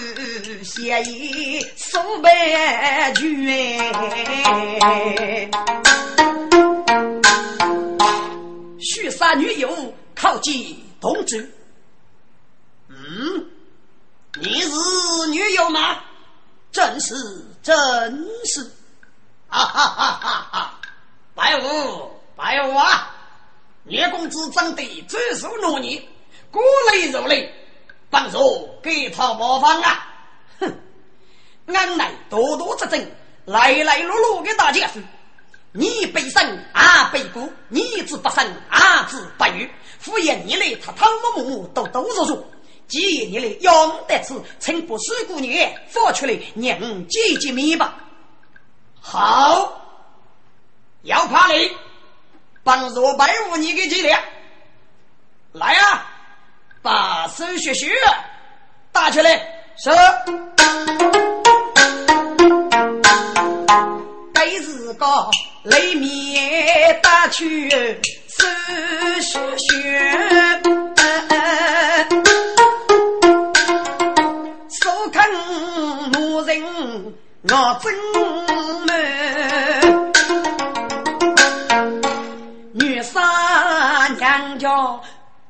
[0.66, 3.48] 写意数百句
[8.82, 11.50] 许杀女友靠近同志。
[13.10, 13.46] 嗯，
[14.42, 14.70] 你是
[15.30, 15.98] 女友吗？
[16.74, 17.16] 真是，
[17.64, 17.74] 真
[18.44, 18.62] 是。
[19.48, 20.80] 哈哈哈哈哈！
[21.34, 23.16] 白虎，白虎啊！
[23.84, 26.06] 聂公子长得最受罗你，
[26.52, 27.50] 过来如雷，
[28.10, 30.14] 本座给他模仿啊！
[30.60, 30.78] 哼，
[31.68, 33.10] 俺来多多执政，
[33.46, 35.02] 来来路路给大家说，
[35.72, 42.46] 你背生啊背骨，你子不生啊子不育，敷衍你来他汤木木都都是说。
[42.88, 47.96] 既然你来用得此，请不是姑娘放出来，让见见面吧。
[49.02, 49.82] 好，
[51.04, 51.72] 要怕你，
[52.64, 54.22] 帮若拜五你给几两？
[55.52, 56.10] 来啊，
[56.82, 57.92] 把手血血
[58.92, 59.64] 打出来。
[59.78, 59.90] 是。
[64.34, 65.06] 该是个
[65.64, 68.48] 雷面打去手
[69.20, 70.87] 血血。
[77.50, 77.86] 我真
[78.86, 78.92] 美，
[82.74, 83.22] 女杀
[84.18, 84.68] 娘家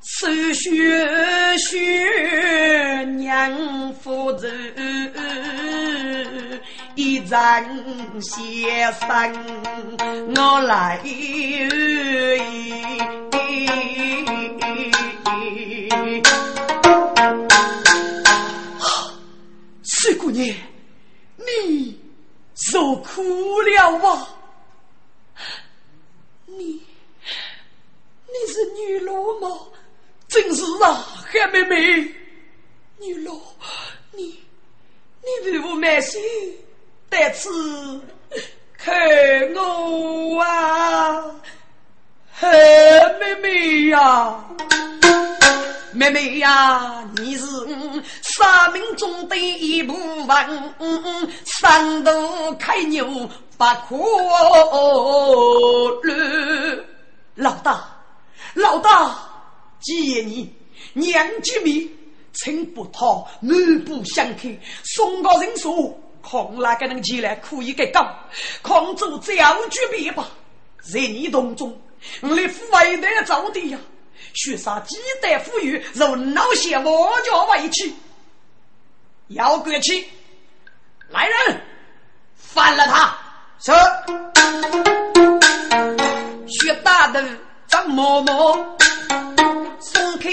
[0.03, 3.51] 手血血娘
[3.93, 4.47] 夫子，
[6.93, 7.65] 一战
[8.21, 9.33] 先生
[10.35, 10.99] 我来。
[19.83, 20.55] 水姑娘。
[22.77, 24.27] 你受苦了吧？
[26.45, 26.79] 你
[28.27, 29.47] 你是女罗吗？
[30.27, 32.15] 真是啊，黑妹妹，
[32.99, 33.41] 女罗，
[34.11, 34.43] 你
[35.23, 36.21] 你为我买心
[37.09, 37.49] 在此
[38.77, 38.95] 看
[39.55, 41.35] 我啊，
[42.31, 42.47] 黑
[43.19, 44.45] 妹妹呀！
[45.97, 47.47] 妹妹呀，你是
[48.21, 49.95] 生命中的一部
[50.27, 50.73] 分，
[51.43, 53.03] 上头开牛
[53.57, 53.97] 不可
[56.03, 56.85] 乱。
[57.33, 57.83] 老大，
[58.53, 59.17] 老大，
[59.79, 60.53] 今夜你
[60.93, 61.89] 娘吉米，
[62.31, 68.07] 请不讨，南不相看，送个人说，看哪个能起来可以给讲，
[68.61, 69.33] 抗走教
[69.71, 70.29] 举别吧，
[70.79, 71.75] 在你洞中，
[72.21, 73.79] 我的父爱的招的呀。
[74.37, 77.91] 许啥鸡蛋富裕，如老些我家为妻，
[79.29, 80.07] 要过去，
[81.09, 81.59] 来人，
[82.35, 83.17] 翻了他！
[83.59, 83.71] 是。
[86.47, 87.19] 薛大头
[87.67, 88.63] 张嬷嬷，
[89.79, 90.29] 松开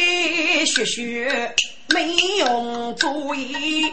[0.67, 1.57] 血血
[1.89, 3.91] 没用主意，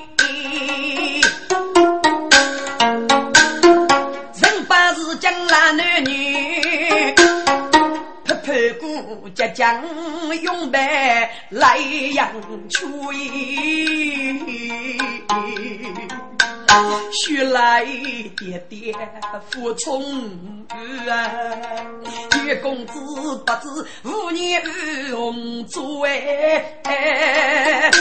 [4.42, 7.16] 人把是江南男女。
[9.02, 9.84] 盘古即将
[10.44, 11.78] 永白来
[12.14, 12.30] 阳
[12.70, 12.86] 吹，
[17.12, 17.84] 须来
[18.38, 18.96] 爹爹
[19.50, 20.04] 负重
[21.10, 21.32] 啊！
[22.46, 22.94] 月公子
[23.46, 24.62] 不知五年
[25.12, 27.92] 红烛哎，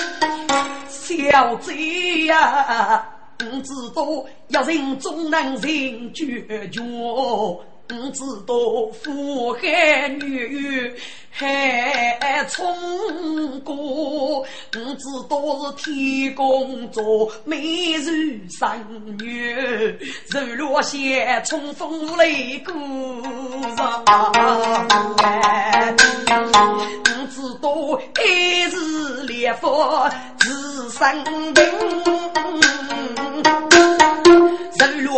[0.89, 3.09] 小贼呀，
[3.39, 4.05] 不知道
[4.49, 6.81] 要人终能人决绝。
[7.91, 8.55] 不知道
[9.03, 10.95] 富海女
[11.29, 12.65] 海冲
[13.65, 15.37] 过，不知道
[15.77, 18.13] 是天公作美如
[18.49, 19.29] 神女，
[20.29, 22.71] 日落西冲锋雷鼓
[23.77, 24.05] 上，
[27.03, 31.25] 不知道一日烈火自生
[31.55, 31.65] 病。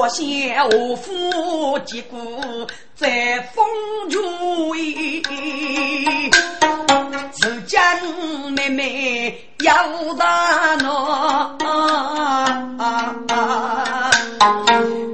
[0.02, 2.18] 日落西，我夫结果
[2.96, 3.64] 在风
[4.10, 4.20] 中
[7.34, 7.96] 是家
[8.50, 9.72] 妹妹要
[10.14, 11.56] 大闹，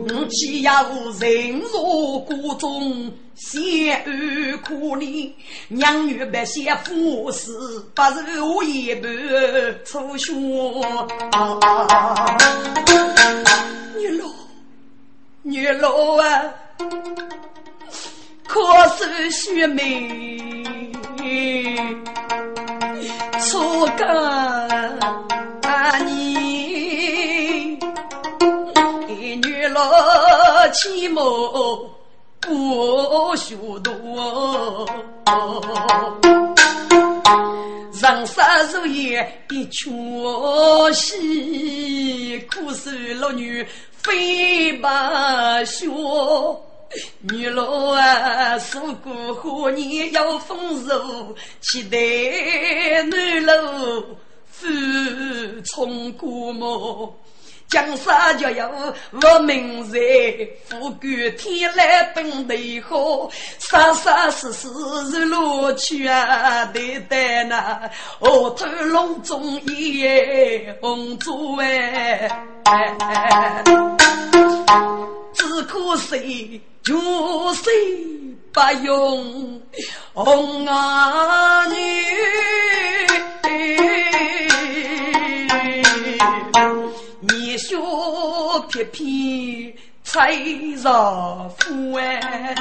[0.09, 0.83] 我岂要
[1.21, 5.31] 人若孤中，险安可怜，
[5.69, 9.11] 娘女百姓夫死，不是我一半
[9.85, 10.33] 粗血。
[13.99, 14.27] 女老，
[15.49, 16.45] 女老啊，
[18.47, 18.61] 可
[18.99, 20.63] 是须眉
[23.41, 27.79] 出干你，
[29.43, 31.91] 女老起谋
[32.41, 34.87] 不许多。
[38.01, 39.91] 人生如夜的缺
[40.93, 43.67] 席，苦守六女
[44.09, 44.89] 非不
[45.67, 46.65] 休。
[47.21, 53.53] 女老啊，受过何年要丰收，期待男老
[54.51, 54.67] 复
[55.67, 57.15] 从过么？
[57.69, 58.71] 江山就要
[59.13, 59.99] 我名在，
[60.71, 64.69] 富贵天来本地好，生生世世
[65.11, 66.65] 是乐趣啊！
[66.73, 72.31] 对待那河头龙中一红烛哎，
[75.33, 76.95] 只可惜旧
[77.55, 77.73] 岁
[78.53, 79.61] 不用
[80.15, 81.75] 红儿女。
[87.21, 87.77] 年少
[88.71, 90.33] 翩翩才
[90.83, 92.55] 若夫哎，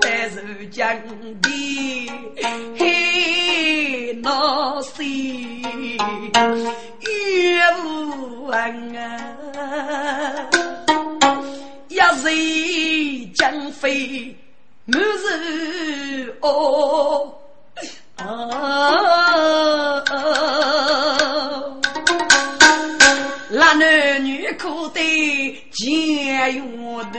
[0.00, 0.88] 但是江
[1.42, 1.50] 边
[4.10, 5.96] 黑闹西月
[7.84, 10.50] 无安啊，
[11.86, 14.36] 一日将飞
[14.86, 17.32] 满是哦。
[18.16, 18.26] 啊！
[23.72, 25.00] 男女可得
[25.70, 27.18] 见缘的，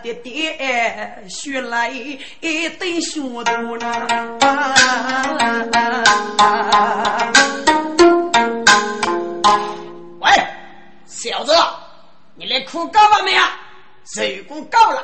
[0.00, 4.38] 爹爹学来一对学徒呢。
[10.20, 10.30] 喂，
[11.06, 11.52] 小子，
[12.36, 13.42] 你来哭够了没有？
[14.36, 15.02] 如果够了，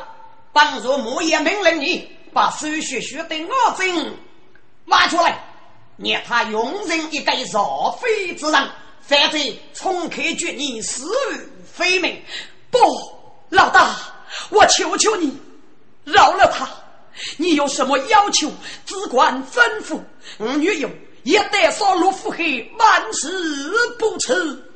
[0.52, 4.14] 帮助木叶命令你把手学学的我真。
[4.86, 5.36] 挖出来！
[5.96, 8.68] 让他用人一个若非之人，
[9.12, 9.38] 反则
[9.74, 11.40] 重开决你死于
[11.70, 12.22] 非命。
[12.70, 12.78] 不，
[13.50, 13.94] 老大，
[14.48, 15.38] 我求求你
[16.04, 16.66] 饶了他。
[17.36, 18.50] 你有什么要求，
[18.86, 20.00] 只管吩咐。
[20.38, 20.88] 我女友
[21.24, 24.72] 一旦上路腹黑，万事不辞。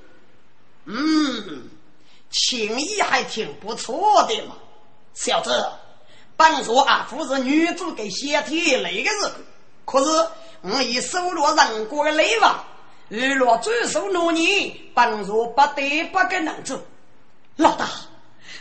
[0.84, 1.70] 嗯，
[2.30, 4.54] 情谊还挺不错的嘛，
[5.14, 5.64] 小子。
[6.36, 9.32] 本说阿夫是女主给先天那个日
[9.86, 10.28] 可是
[10.60, 12.62] 我已收罗人过的累王，
[13.08, 16.80] 日落遵守诺言，本说不得不给能走。
[17.56, 17.88] 老大，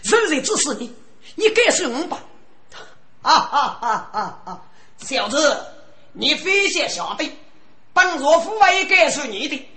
[0.04, 0.94] 人人支持你，
[1.36, 2.20] 你该是我吧？
[3.24, 4.62] 哈哈哈哈哈！
[5.00, 5.66] 小子，
[6.14, 7.30] 你非先晓得，
[7.92, 9.68] 本若父也该是你的。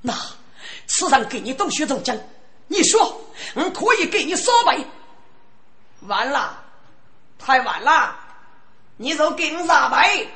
[0.00, 0.14] 那
[0.86, 2.16] 此人给你洞穴中将，
[2.66, 3.20] 你说
[3.54, 4.82] 我可以给你三百。
[6.06, 6.58] 完了，
[7.38, 8.16] 太晚了，
[8.96, 10.26] 你就给我三百，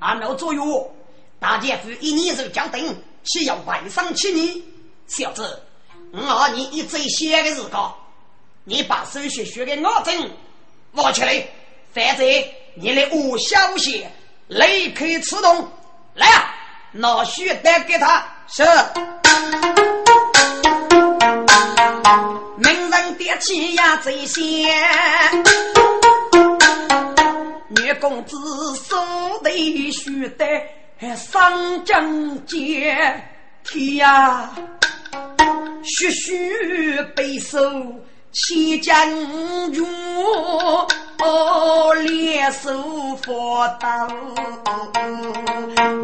[0.00, 0.94] 按照作用，
[1.38, 4.64] 大姐夫一年就将等，岂要外伤起你？
[5.06, 5.62] 小子。
[6.12, 7.70] 我你一最先的日子，
[8.64, 10.30] 你把手续学给我整，
[10.92, 11.46] 我起来，
[11.92, 12.26] 反正
[12.74, 14.04] 你的无消息
[14.48, 15.68] 立刻出动，
[16.14, 16.54] 来啊，
[16.92, 18.64] 拿血单给他是。
[22.56, 24.42] 名人的气呀最先，
[27.68, 28.36] 女公子
[28.88, 28.96] 手
[29.44, 30.48] 提血单
[31.16, 32.94] 上将阶
[33.64, 34.50] 梯呀。
[35.82, 37.58] 徐徐背手
[38.32, 38.94] 起将
[39.72, 39.82] 军，
[42.04, 42.70] 联手
[43.22, 43.88] 佛道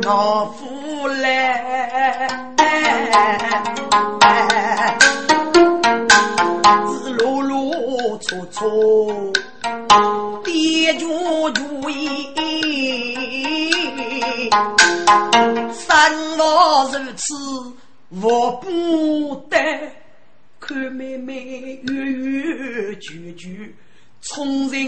[0.03, 2.27] 老夫来，
[7.05, 8.67] 日落落错错，
[10.45, 11.09] 爹君
[11.55, 12.29] 注意，
[15.73, 17.35] 三我如此。
[18.23, 19.59] 我不得
[20.61, 23.75] 看妹妹月月句句
[24.21, 24.87] 从人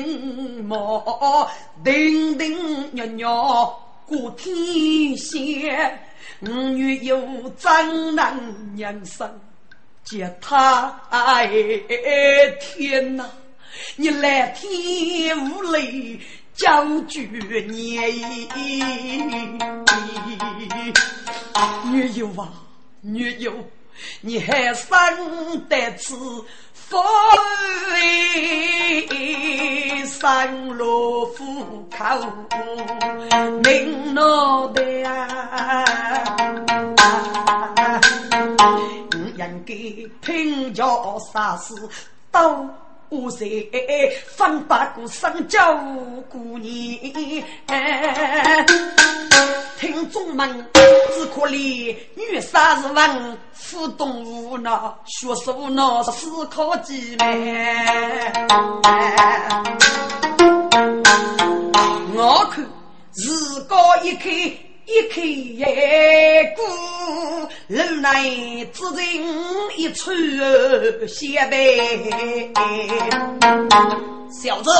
[0.64, 1.51] 貌，
[1.85, 2.57] 定定
[2.93, 3.76] 袅袅
[4.07, 5.99] 过天仙。
[6.41, 7.20] 我女有
[7.57, 8.39] 张男
[8.76, 9.29] 人生，
[10.05, 11.49] 接他哎
[12.61, 13.29] 天哪！
[13.97, 16.21] 你来天无泪
[16.55, 17.21] 将绝
[17.69, 18.11] 念，
[21.93, 22.53] 女友啊！
[23.01, 23.53] 女友，
[24.21, 24.89] 你还生
[25.69, 26.16] 得此
[26.73, 26.97] 福
[27.93, 29.07] 为
[30.07, 32.05] 上罗虎口
[33.62, 35.85] 命脑袋啊！
[39.37, 41.73] 人给拼叫啥事
[42.33, 42.69] 都。
[43.11, 43.46] 我在
[44.36, 45.74] 放大过生叫
[46.28, 47.42] 过年，
[49.80, 50.66] 听众们
[51.14, 53.38] 只可怜女杀是文，
[53.70, 58.32] 互动无脑，学术脑思考机门。
[62.14, 62.62] 我看
[63.14, 64.68] 日高一开。
[64.89, 66.62] 一口野骨，
[67.66, 68.24] 人来
[68.72, 69.05] 只人
[69.76, 70.11] 一处
[71.07, 72.51] 先辈。
[74.32, 74.70] 小子，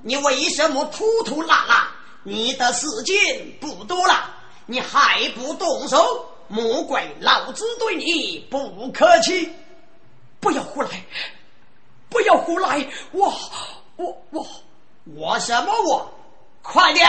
[0.00, 1.86] 你为什么拖拖拉拉？
[2.22, 3.14] 你的时间
[3.60, 4.34] 不多了，
[4.64, 6.24] 你还不动手？
[6.48, 9.52] 莫怪老子对你不客气！
[10.40, 10.88] 不要胡来！
[12.08, 12.88] 不要胡来！
[13.12, 13.30] 我
[13.96, 14.46] 我我
[15.14, 16.10] 我什么我？
[16.62, 17.06] 快点！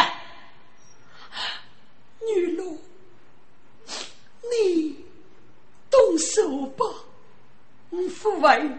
[2.25, 2.79] 女奴，
[4.51, 5.05] 你
[5.89, 6.85] 动手吧，
[8.09, 8.69] 父为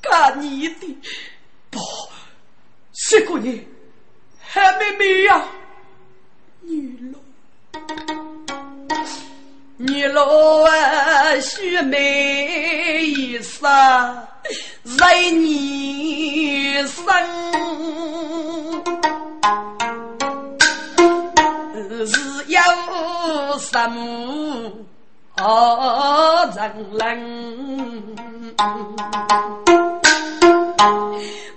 [0.00, 0.98] 干你的，
[1.70, 1.78] 不，
[2.92, 3.66] 是个你，
[4.40, 5.48] 还妹妹呀，
[6.60, 7.18] 女奴，
[9.76, 10.20] 女奴
[10.62, 13.62] 啊，须眉一生
[14.98, 17.04] 在你身。
[23.58, 24.70] 什么
[26.54, 26.58] 人
[26.98, 27.00] 能？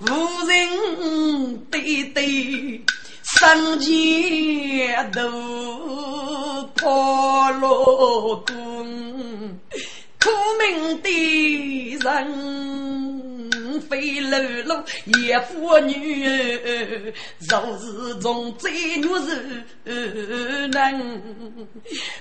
[0.02, 0.04] 无
[0.48, 0.54] 人
[1.72, 2.82] 对对，
[3.24, 3.88] 三界
[5.14, 5.20] 都
[6.76, 8.54] 破落空，
[10.22, 11.10] 苦命的
[12.02, 13.25] 人。
[13.82, 14.84] 非喽喽，
[15.24, 16.26] 也妇女，
[17.50, 19.08] 若是从这女
[19.86, 21.22] 人能，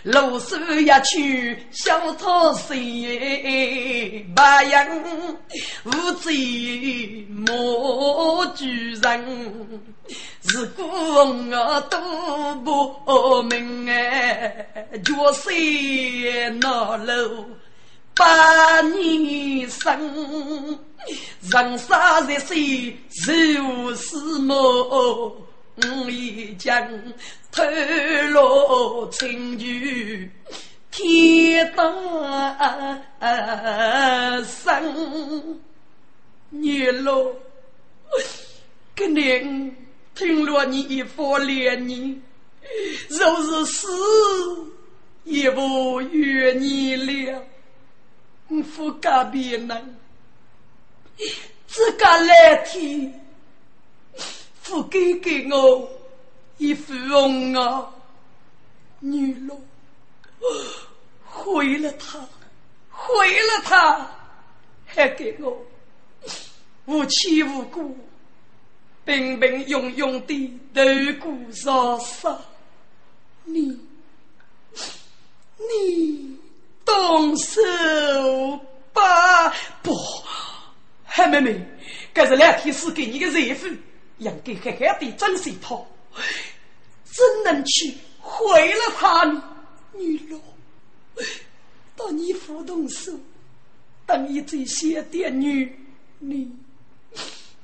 [0.03, 4.87] 露手一去小草谁白杨
[5.85, 9.77] 无罪莫举人，
[10.43, 14.67] 如果我都不明哎，
[15.05, 17.45] 就谁那喽？
[18.15, 20.79] 把你生，
[21.51, 21.89] 人生
[22.27, 22.55] 在世
[23.55, 26.89] 如是梦，我已将
[27.51, 27.63] 透
[28.31, 30.31] 露情绪
[30.93, 32.95] 天大
[34.45, 35.59] 生，
[36.51, 37.35] 女罗
[38.95, 39.77] 给您
[40.15, 42.23] 听了你一番言言，
[43.09, 43.89] 若是死，
[45.25, 47.43] 也不怨你了。
[48.49, 49.97] 我不改变人，
[51.67, 53.21] 这个来天，
[54.63, 55.91] 不给给我
[56.59, 57.91] 一副红啊，
[59.01, 59.59] 女郎，
[61.25, 62.21] 毁了他，
[62.91, 64.11] 毁了他，
[64.87, 65.67] 还给我
[66.85, 67.97] 无亲无故。
[69.07, 70.83] 平平庸庸的斗
[71.21, 72.39] 过杀杀，
[73.45, 73.79] 你
[75.59, 76.39] 你
[76.85, 77.61] 动手
[78.93, 79.51] 吧！
[79.83, 79.95] 不，
[81.05, 81.61] 海妹妹，
[82.13, 83.67] 这是两天是给你的热夫，
[84.19, 85.75] 应该好好的珍惜他，
[87.05, 89.43] 怎能去毁了他呢？
[89.93, 90.41] 女郎，
[91.97, 93.13] 当你不动手，
[94.07, 95.79] 当你这些点女，
[96.19, 96.51] 你。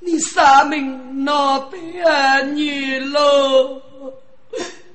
[0.03, 3.83] 你杀命那边儿女喽，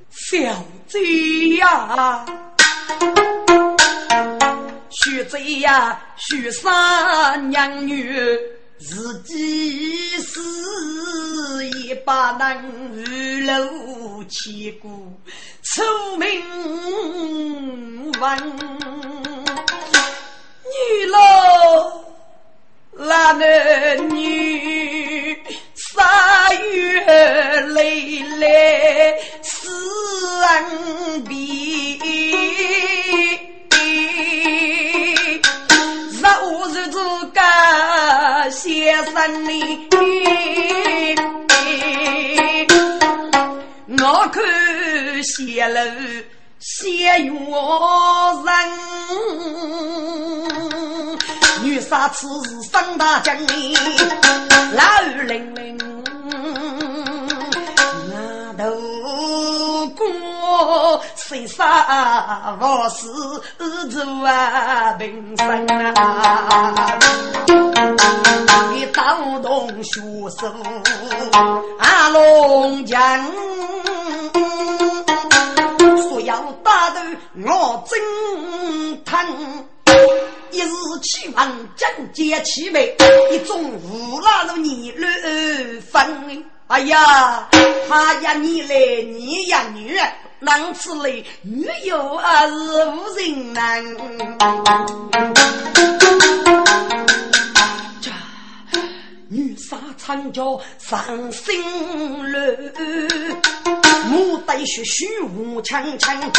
[0.09, 2.25] 小贼呀，
[5.03, 8.15] 徐贼呀，徐杀娘女，
[8.79, 10.41] 自己死
[11.85, 15.13] 也不能遇楼千古
[15.63, 15.83] 出
[16.17, 16.41] 名
[18.19, 18.37] 闻，
[20.63, 22.01] 女喽。
[22.97, 25.37] 那男女
[25.75, 29.67] 三月泪来思
[30.45, 31.25] 恩
[36.25, 36.97] 别，若是这
[37.33, 37.39] 个
[38.49, 39.13] 先生
[39.45, 39.49] 呢，
[44.01, 44.43] 我看
[45.23, 45.79] 谢楼
[46.59, 48.49] 谢我人。
[51.63, 53.75] 女杀此时三大将呢，
[54.73, 54.83] 老
[55.25, 56.14] 玲玲，那
[58.57, 63.05] 头过谁杀我是
[63.89, 66.97] 做啊平生啊，
[68.73, 70.01] 你当动学
[70.39, 70.47] 手
[71.79, 73.25] 啊龙江，
[76.09, 77.01] 说要打斗
[77.45, 79.65] 我真疼。
[80.51, 80.69] 一日
[81.01, 82.95] 气旺，将结气味，
[83.31, 85.11] 一种无拉路泥乱
[85.81, 86.45] 分。
[86.67, 87.47] 哎呀，
[87.87, 89.95] 他呀你来，你呀女，
[90.39, 92.53] 男子来，女有儿是
[92.87, 93.95] 无人能。
[100.05, 102.55] 杀长叫上心乱，
[104.07, 106.31] 牡丹雪雪无枪枪。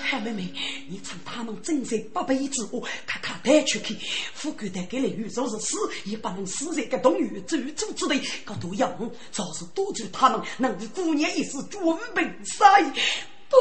[0.00, 0.50] 海妹妹，
[0.88, 2.68] 你趁他们正在八百之下，
[3.04, 3.94] 咔咔带出去。
[4.32, 8.18] 富贵带给了鱼，若是死，也不能死在个洞穴走走之内。
[8.46, 11.78] 搞都要我，早是多助他们，能为姑娘一时绝
[12.14, 12.90] 命杀意。
[13.48, 13.56] 不，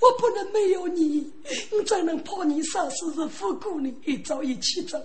[0.00, 1.30] 我不能没有你。
[1.70, 3.94] 我怎能抛你杀死是富姑娘？
[4.04, 4.98] 一朝一起走，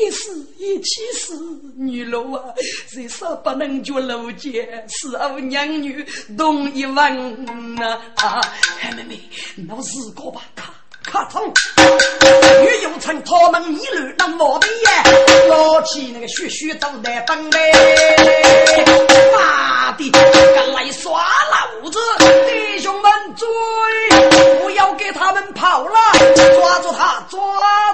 [0.00, 1.60] 一世一起死。
[1.76, 2.54] 女奴啊，
[2.88, 4.86] 谁说不能绝路见？
[4.88, 6.04] 是我娘女
[6.36, 8.00] 同一文呐！
[8.16, 8.40] 啊，
[8.96, 9.20] 妹妹，
[9.66, 10.42] 闹事过吧？
[10.54, 10.72] 卡
[11.10, 11.42] 卡通，
[12.60, 14.86] 女又趁他们一路当毛病耶，
[15.48, 17.72] 拿起那个血血都来崩嘞，
[19.32, 21.98] 妈的，敢来耍老子！
[22.46, 23.48] 弟兄们追，
[24.60, 25.94] 不要给他们跑了，
[26.34, 27.40] 抓住他，抓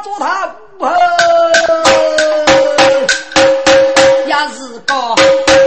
[0.03, 0.53] 住他！
[4.27, 4.95] 也是个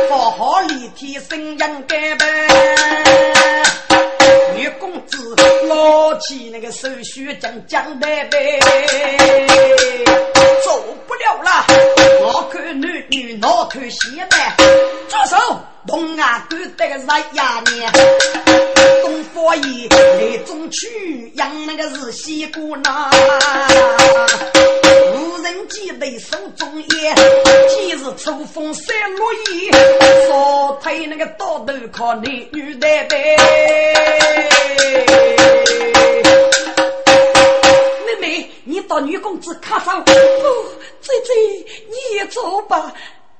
[0.09, 2.46] 不好立体声音改版，
[6.20, 8.59] 起那个手续讲讲代背，
[10.65, 11.65] 走不了了，
[12.22, 14.55] 我看男女，我看现代，
[15.07, 15.38] 住手！
[15.86, 17.89] 东啊，哥得个日呀年，
[19.03, 23.09] 东方爷来中去养那个是西姑呐，
[25.13, 27.15] 无人机背手中烟，
[27.70, 29.72] 今日秋风三落叶，
[30.28, 33.38] 少退那个刀头靠男女代背。
[38.68, 41.34] 你到女公子卡上，不，姐姐
[41.88, 42.93] 你也走吧，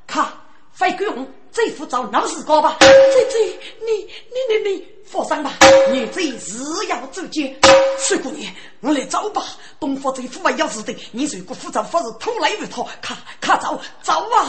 [0.08, 0.34] 卡
[0.72, 1.28] 费用。
[1.52, 2.88] 这副找老师高吧，这
[3.32, 3.40] 这
[3.84, 3.92] 你
[4.30, 5.52] 你你你放心吧，
[5.92, 7.60] 女子是要走街，
[7.98, 9.44] 水姑娘，我来找吧。
[9.80, 14.46] 东方这副还要是的，你如果负责不是偷来一套，卡卡走走啊！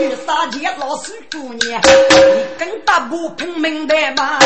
[0.00, 4.40] 女杀姐老水姑娘，你跟大不拼命的嘛？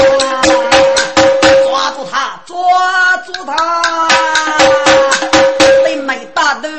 [1.65, 4.09] 抓住他，抓住他！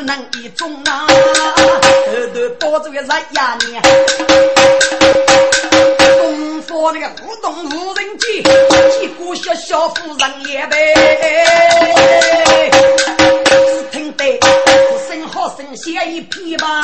[0.05, 3.79] 能一中啊，偷偷抱着个十呀你。
[6.77, 10.75] 我那个互动无人机，几个小小夫人也呗。
[13.55, 16.81] 只听得呼声好声写一片吧。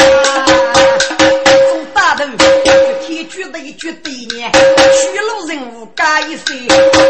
[1.20, 2.26] 中大头
[2.72, 6.54] 一天举的一句对联，虚路人物改一些，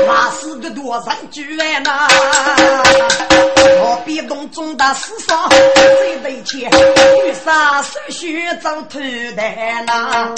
[0.08, 2.08] 那是个多人举案呐。
[3.84, 6.72] 我别动中大事上谁得钱，
[7.28, 9.00] 有啥手续走头
[9.36, 10.34] 单呐。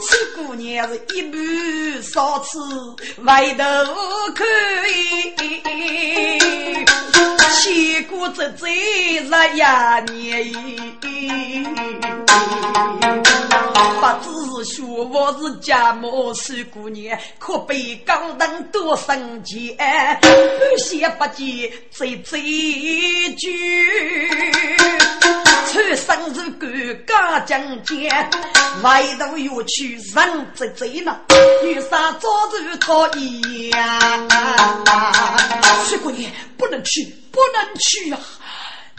[0.00, 2.58] 七姑娘是一盘烧吃，
[3.24, 3.64] 外头
[4.34, 4.44] 可
[4.88, 5.34] 以，
[7.62, 8.70] 千古之最
[9.18, 10.52] 日呀年。
[14.00, 22.38] 不知是学我是家母七姑娘，可被高登多生钱，不写不记最最
[23.36, 24.28] 句。
[25.72, 26.50] 穿生日
[27.06, 28.30] 干家将间，
[28.82, 31.18] 外头又去人贼贼呢，
[31.62, 32.28] 女杀早
[32.58, 33.72] 日讨厌。
[35.86, 38.18] 薛姑娘不能去，不能去啊！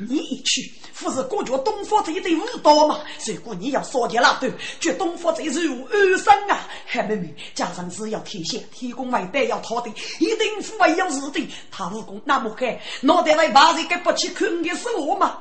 [0.09, 0.71] 你去，
[1.02, 2.99] 不是感觉东方这一队武道吗？
[3.26, 6.68] 如果你要烧掉那段，觉东方这如二生啊！
[6.86, 9.89] 海妹妹，加上只要提现，天公为代要讨的，
[10.20, 11.49] 一定是为要日的。
[11.72, 15.39] 他武功那么黑，脑袋为把人给不去看的是我吗？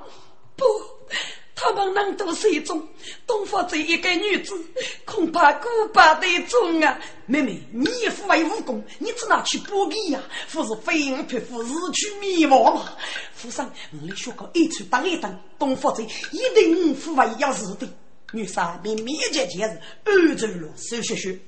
[0.56, 0.64] 不。
[1.62, 2.82] 他们能都是一种
[3.26, 4.54] 东方这一个女子，
[5.04, 6.98] 恐怕古巴的种啊！
[7.26, 10.22] 妹妹，你也不会武功，你只拿去搏击呀？
[10.50, 12.92] 不是飞鹰匹夫，日趋灭亡嘛？
[13.34, 17.86] 夫上，我来学个一出当一当，东方这一定不会要死的。
[18.32, 21.38] 女杀比灭绝前日，欧洲路手学学，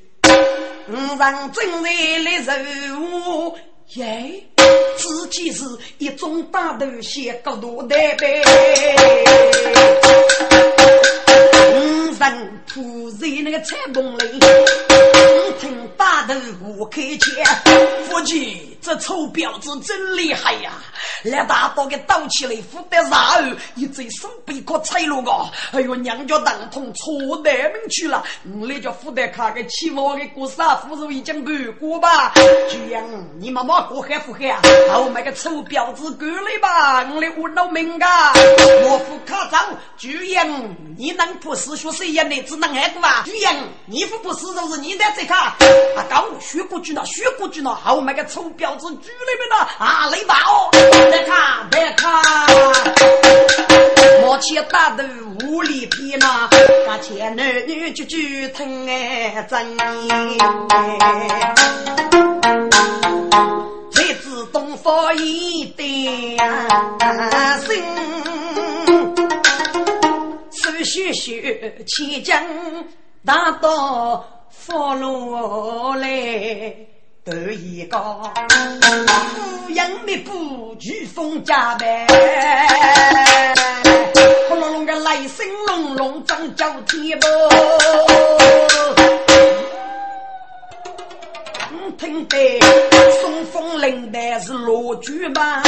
[0.89, 3.57] 五上正在来任务。
[3.95, 4.43] 耶，
[4.97, 5.65] 自己是
[5.99, 8.43] 一种大头些高度的呗。
[11.75, 11.77] 五
[12.19, 14.39] 人铺在那个彩棚里，
[15.61, 16.35] 听大头
[16.79, 17.45] 我开枪。
[18.09, 20.73] 夫妻，这臭婊子真厉害呀！
[21.23, 23.41] 来大刀给刀起来，扶得然后
[23.77, 25.31] 一嘴手背可拆了个。
[25.71, 28.25] 哎呦，娘家当通错大门去了。
[28.59, 32.33] 我来叫扶得卡个起我的姑嫂夫人已经搬过吧？
[32.35, 33.05] 这样，
[33.39, 34.61] 你妈妈过海不海啊？
[34.93, 37.09] 后买个臭婊子过来吧！
[37.15, 38.33] 我来我闹命啊！
[38.35, 39.57] 我扶卡走，
[39.97, 40.49] 居样，
[40.99, 42.25] 你能不是说谁呀？
[42.25, 43.23] 你只能挨过啊？
[43.25, 43.55] 居样，
[43.87, 45.57] 你不不是就是你在这卡？
[45.97, 50.09] 啊，刚学过去了，学过去了，后买个臭婊子居里面了啊！
[50.11, 50.35] 雷宝！
[50.73, 52.23] 别看，别看，
[54.23, 55.05] 莫去打斗
[55.45, 56.49] 无理皮呐！
[56.87, 59.79] 那前男女句句疼爱真，
[63.91, 66.39] 才知东方一点
[67.67, 67.85] 心，
[70.51, 72.43] 手续续千将
[73.25, 76.92] 大刀放落来。
[77.25, 82.05] 得一个乌阳密布，飓风加倍，
[84.49, 87.31] 轰隆隆个雷声隆隆，张叫天波。
[91.97, 92.59] 听得
[93.21, 95.63] 送风铃的是罗举吧？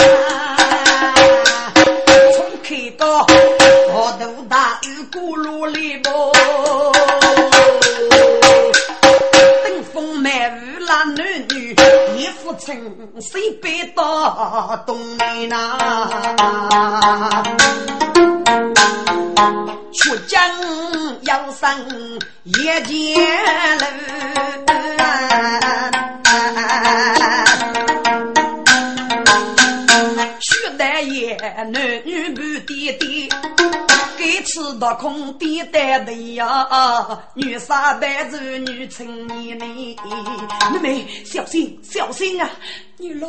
[2.35, 6.33] 从开到我头大雨咕噜里波。
[9.93, 11.23] 风满雨拉男女，
[12.25, 12.75] 一副春
[13.21, 15.77] 水背到东南呐。
[19.93, 20.41] 出江
[21.25, 21.79] 要上
[22.45, 23.21] 一间
[23.79, 23.87] 楼，
[30.41, 31.71] 薛大爷男
[32.07, 33.29] 女不爹爹。
[34.45, 36.69] 该吃到空地带的呀，
[37.33, 39.97] 女杀白子女青年呢？
[40.71, 42.51] 妹妹小心小心啊！
[42.99, 43.27] 女老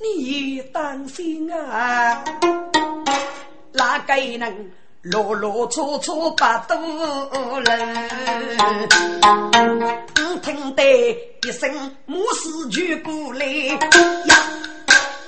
[0.00, 2.24] 你当心啊！
[3.74, 4.70] 哪个能
[5.02, 6.76] 落落错错把多
[7.60, 8.88] 人？
[10.42, 10.82] 听得
[11.42, 14.36] 一声母狮就过来呀！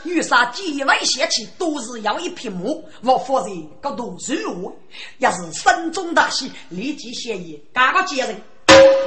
[0.08, 2.64] 遇杀几位贤妻，都是要一匹马。
[3.02, 4.74] 我夫人各读书我，
[5.18, 8.40] 要是身中大喜，立即协议，赶个接人。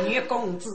[0.06, 0.70] 女公子，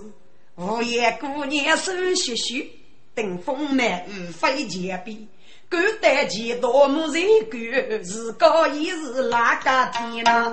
[0.56, 2.72] 无言姑娘手续续，
[3.14, 5.28] 等风满雨飞前边。
[5.68, 10.52] 敢待见多么人干，是高一是哪个天呐？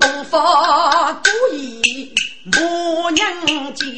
[0.00, 2.12] 东方故意
[2.44, 3.93] 母娘见。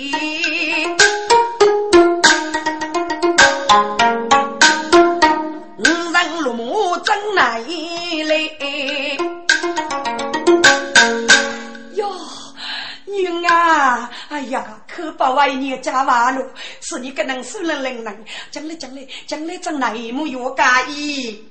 [15.06, 16.44] 呀，可把外年加完了，
[16.80, 21.44] 是你个能手能能能，将来将来将来将来没有介意。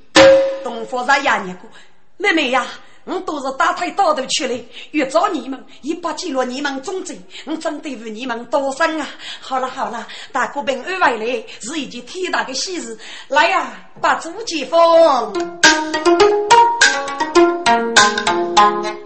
[0.63, 1.69] 东方在压你过，
[2.17, 2.65] 妹妹呀，
[3.03, 4.59] 我都是打退到头去了，
[4.91, 9.07] 越找你们，一把记录你们踪迹，我真对付你们多深啊！
[9.39, 12.97] 好了好了，大哥平安回来是一件天大的喜事，
[13.27, 15.33] 来呀，把主解封。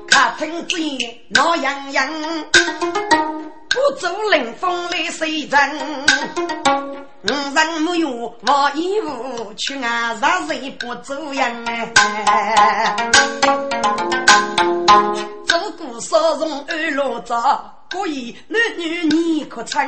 [0.08, 0.78] 客厅之
[1.30, 2.10] 闹洋洋，
[3.70, 6.06] 不做冷风来水人。
[7.22, 11.66] 五人没有我衣服，去外上谁不走样？
[15.46, 17.36] 走过少从二路走，
[17.92, 19.88] 故意男女你可称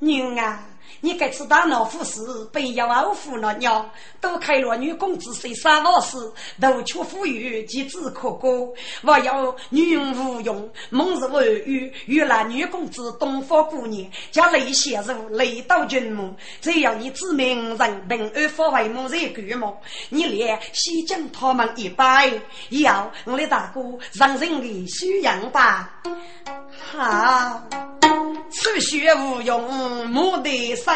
[0.00, 0.58] 牛啊！
[1.00, 2.20] 你该知道老夫士
[2.52, 3.90] 被要二夫了鸟，
[4.20, 6.16] 都开了女公子谁杀老师，
[6.60, 8.68] 头缺富裕，机智可歌。
[9.02, 11.92] 我要女用无用，梦日无语。
[12.06, 16.34] 原来女公子东方姑娘，将泪血如泪到君母。
[16.60, 19.74] 只要你知名人平安发为母在鬼梦，
[20.10, 22.30] 你连西江他们一拜，
[22.68, 23.80] 要我的大哥
[24.12, 26.02] 让人的修养吧。
[26.92, 27.62] 好，
[28.90, 30.92] 学无用，莫得生。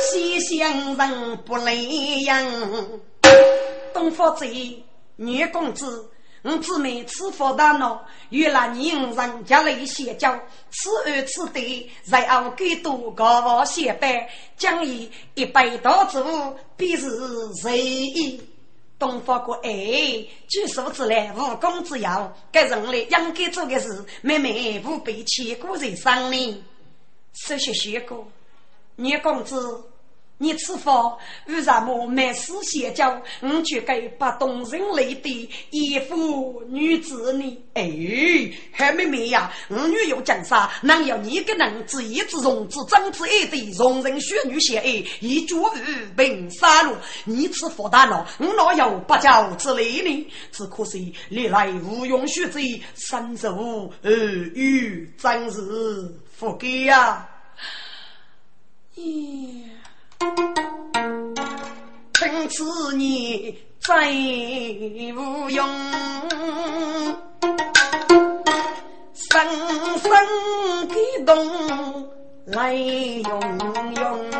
[0.00, 2.42] 西乡人不累样，
[3.92, 4.82] 东方贼
[5.16, 6.08] 女公子，
[6.40, 14.26] 我姊妹吃佛大脑，原来你人家来邪教，此二此对，在后给多高房写板，
[14.56, 17.10] 将以一百道之物，必是
[17.62, 18.40] 谁意？
[18.98, 19.70] 东方国哎，
[20.48, 26.64] 举手之来，无功之要，该人类应该做的事，妹妹不必千古在上呢。
[27.34, 28.26] 首先学过。
[28.96, 29.84] 女公子，
[30.38, 30.94] 你此番
[31.46, 33.22] 为什么没事邪教？
[33.40, 37.58] 我却该把动人类的一夫女子呢？
[37.74, 37.88] 哎，
[38.72, 44.86] 韩妹妹呀，我女有江山，能有你个能自义之容之长之爱的容人血女血爱，
[45.20, 45.54] 一举
[45.86, 46.96] 与平杀路。
[47.24, 50.26] 你此佛大脑，我哪有不教之类呢？
[50.50, 55.60] 只可惜历来无用血贼，三无二语，真是
[56.38, 57.28] 不给呀！
[62.14, 64.08] 从此你再
[65.16, 65.68] 无用，
[69.14, 69.34] 声
[69.98, 70.94] 声激
[71.26, 72.08] 动
[72.46, 74.30] 来涌涌，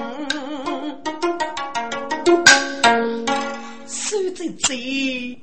[3.88, 5.36] 手在嘴，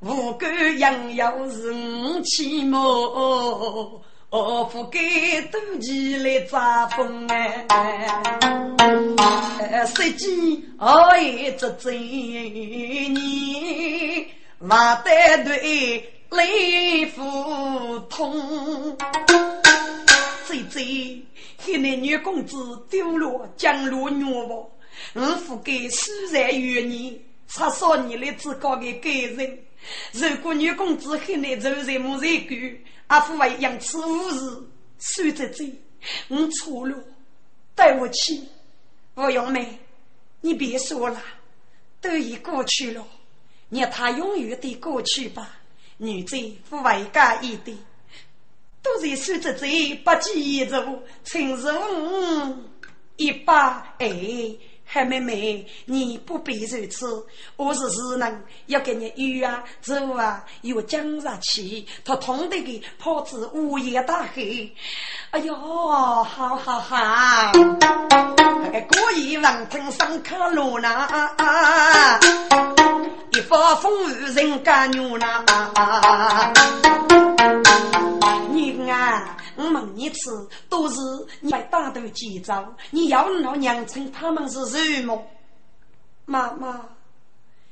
[0.00, 2.78] 无干杨要是五起毛。
[4.36, 4.98] 我不给
[5.42, 7.64] 肚脐来扎风哎，
[9.86, 11.96] 设计我一只嘴，
[13.10, 14.26] 你
[14.58, 15.12] 马得
[15.44, 17.20] 对雷腹
[18.10, 18.98] 痛。
[20.48, 21.22] 最最，
[21.58, 22.56] 黑那女公子
[22.90, 24.66] 丢了江路女王，
[25.12, 29.58] 我不给虽然与你，插少你的自高的感人。
[30.12, 32.54] 如果女公子黑那走人木人狗。
[33.06, 34.62] 阿父为养此无事，
[34.98, 35.70] 算在这，
[36.28, 36.96] 我错了，
[37.76, 38.48] 对不起，
[39.14, 39.78] 吴永梅，
[40.40, 41.20] 你别说了，
[42.00, 43.06] 都已过去了，
[43.68, 45.60] 让他永远的过去吧。
[45.98, 46.34] 女子
[46.70, 47.76] 不为介意的，
[48.82, 51.70] 都是算在这，不计一如，承受
[53.16, 54.56] 一把哎。
[54.84, 57.26] 海妹妹，你不必如此。
[57.56, 64.72] 我是只能要给你鱼啊、走啊，又讲上去，他痛得个跑至午夜大黑。
[65.30, 67.52] 哎呦，好好好！
[67.52, 72.20] 那个故意闻听上卡路那，
[73.32, 75.44] 一发风雨人家牛那。
[78.50, 79.36] 女啊！
[79.56, 81.00] 我问你次，都是
[81.40, 82.74] 你来大头几招？
[82.90, 85.24] 你要老娘称他们是什么？
[86.26, 86.80] 妈妈，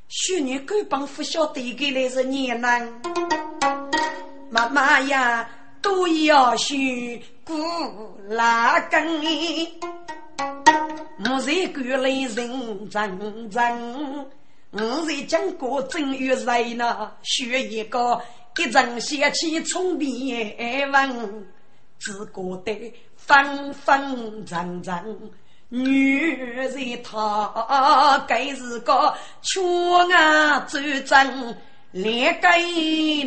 [0.08, 2.68] 许女根本不晓得给来是你呢。
[4.50, 5.48] 妈妈呀，
[5.80, 7.54] 都要学古
[8.28, 9.20] 拉根，
[11.24, 14.26] 我在古来人真真，
[14.70, 18.20] 我在讲过正月人呢，学一个
[18.58, 20.54] 一阵邪气冲鼻
[20.92, 21.46] 问。
[22.02, 25.30] 只觉得分分层层，
[25.68, 29.60] 女人她该是个缺
[30.10, 31.56] 牙周正，
[31.92, 32.48] 连个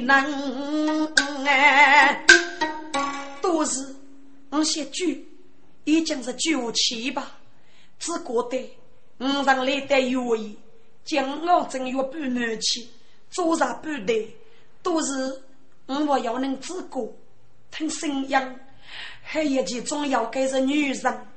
[0.03, 1.15] 能
[1.45, 2.25] 哎，
[3.41, 3.95] 都是
[4.49, 5.25] 我些句，
[5.85, 7.31] 已经是酒气吧。
[7.97, 8.77] 只觉得
[9.19, 10.59] 我上来的愿意，
[11.05, 12.89] 将我正月半暖气，
[13.29, 14.35] 做啥不得，
[14.83, 15.41] 都是
[15.85, 17.09] 我要能自过，
[17.71, 18.37] 听声音。
[19.23, 21.27] 还一件总要给是女人，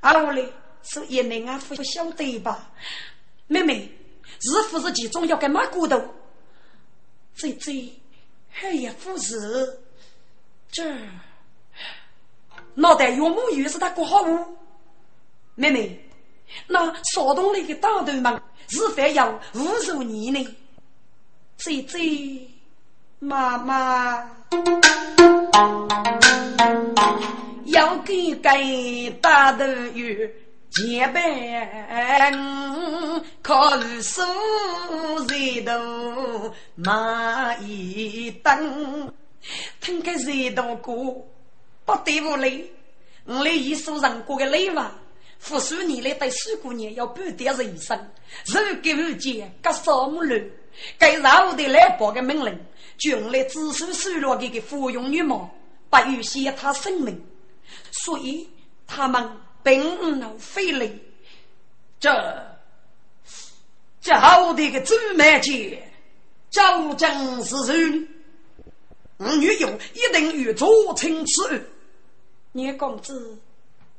[0.00, 0.52] 而我嘞
[0.82, 2.70] 是一内啊不晓得吧？
[3.46, 3.90] 妹妹，
[4.40, 6.02] 是不是其中要给马骨头？
[7.34, 7.92] 这这
[8.50, 9.80] 还也不是，
[10.70, 10.96] 这
[12.74, 14.56] 脑袋岳母又是他过好物。
[15.54, 16.08] 妹妹，
[16.66, 20.56] 那少东那个大头们是否要侮辱你呢？
[21.56, 22.50] 这这
[23.18, 24.30] 妈妈。
[27.66, 30.28] 要给给大头有
[30.70, 31.22] 结伴，
[33.42, 33.70] 靠
[34.02, 34.22] 手
[35.28, 39.12] 热度蚂蚁等，
[39.80, 40.92] 听个热度歌
[41.84, 42.72] 不得无泪。
[43.26, 44.92] 我来一首人过的泪吧，
[45.38, 47.98] 复数年来对四姑娘要半点人生，
[48.46, 50.34] 如给无见，隔扫木路，
[50.98, 52.58] 该绕的来报个命令，
[52.96, 55.54] 就来只手收落这个芙蓉女貌，
[55.90, 57.20] 不欲携他生命。
[57.90, 58.48] 所以
[58.86, 59.30] 他们
[59.62, 61.00] 并不能非礼，
[61.98, 62.10] 这
[64.00, 65.82] 这好的个朱满姐，
[66.50, 68.08] 究竟是谁？
[69.16, 71.70] 我女友一定与左亲此
[72.52, 73.38] 你公子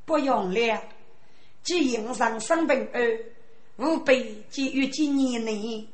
[0.05, 0.83] 不用了，
[1.63, 3.19] 既迎上生病儿，
[3.77, 5.87] 吾辈即与今年内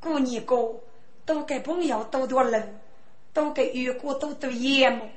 [0.00, 0.82] 过年过，
[1.24, 2.80] 都给朋友多多人，
[3.32, 5.08] 都给遇过多多眼目。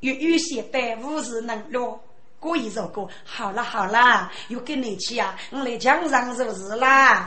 [0.00, 2.00] 有有些待无事能落，
[2.38, 7.24] 过一首歌，好了好了，又跟你去啊，我来墙上做事啦。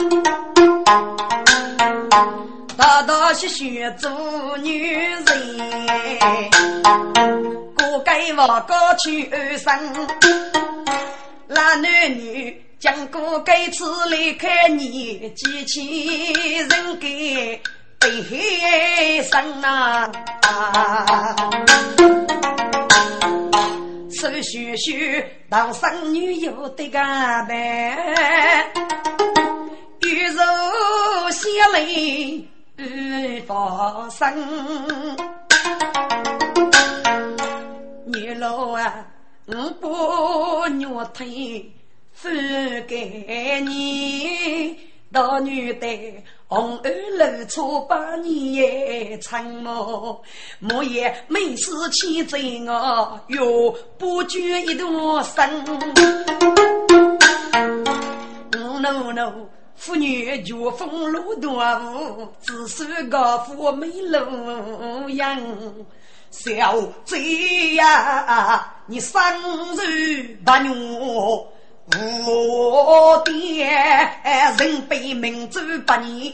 [2.77, 5.25] 大大小小做女人，
[7.75, 10.07] 过该我高去安生，
[11.47, 15.85] 那男女将过该次离开你，几千
[16.69, 17.61] 人给。
[18.01, 20.11] 悲伤啊！
[24.09, 27.55] 手续续当生女友的干扮，
[30.01, 30.41] 玉肉
[31.29, 32.43] 血泪
[32.77, 34.35] 欲发生。
[38.07, 39.05] 女老啊，
[39.45, 41.71] 我不虐腿，
[42.13, 44.75] 分给你
[45.11, 45.87] 大女的。
[46.53, 50.21] 红儿露出百年长毛，
[50.59, 55.63] 莫言美事千真啊，哟，不觉一段生。
[58.51, 59.31] no no，
[59.77, 65.39] 妇女绝风路断舞，只是个妇美路样。
[66.31, 69.21] 小贼呀，你生
[69.77, 71.47] 日不牛？
[72.25, 73.65] 我爹
[74.57, 76.33] 人被民族百年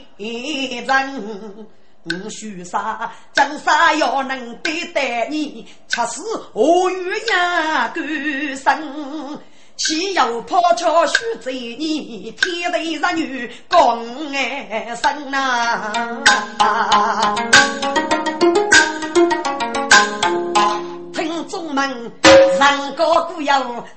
[0.85, 1.67] 人，
[2.03, 7.87] 我许啥江山要能对待你，恰是何语呀？
[7.89, 9.39] 孤身
[9.77, 15.91] 岂有抛桥许在你，天地日女共爱生呐！
[21.77, 23.53] 们人高固有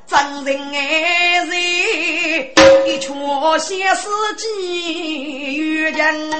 [0.07, 2.53] 真人爱人，
[2.87, 6.31] 一撮相思寄予人。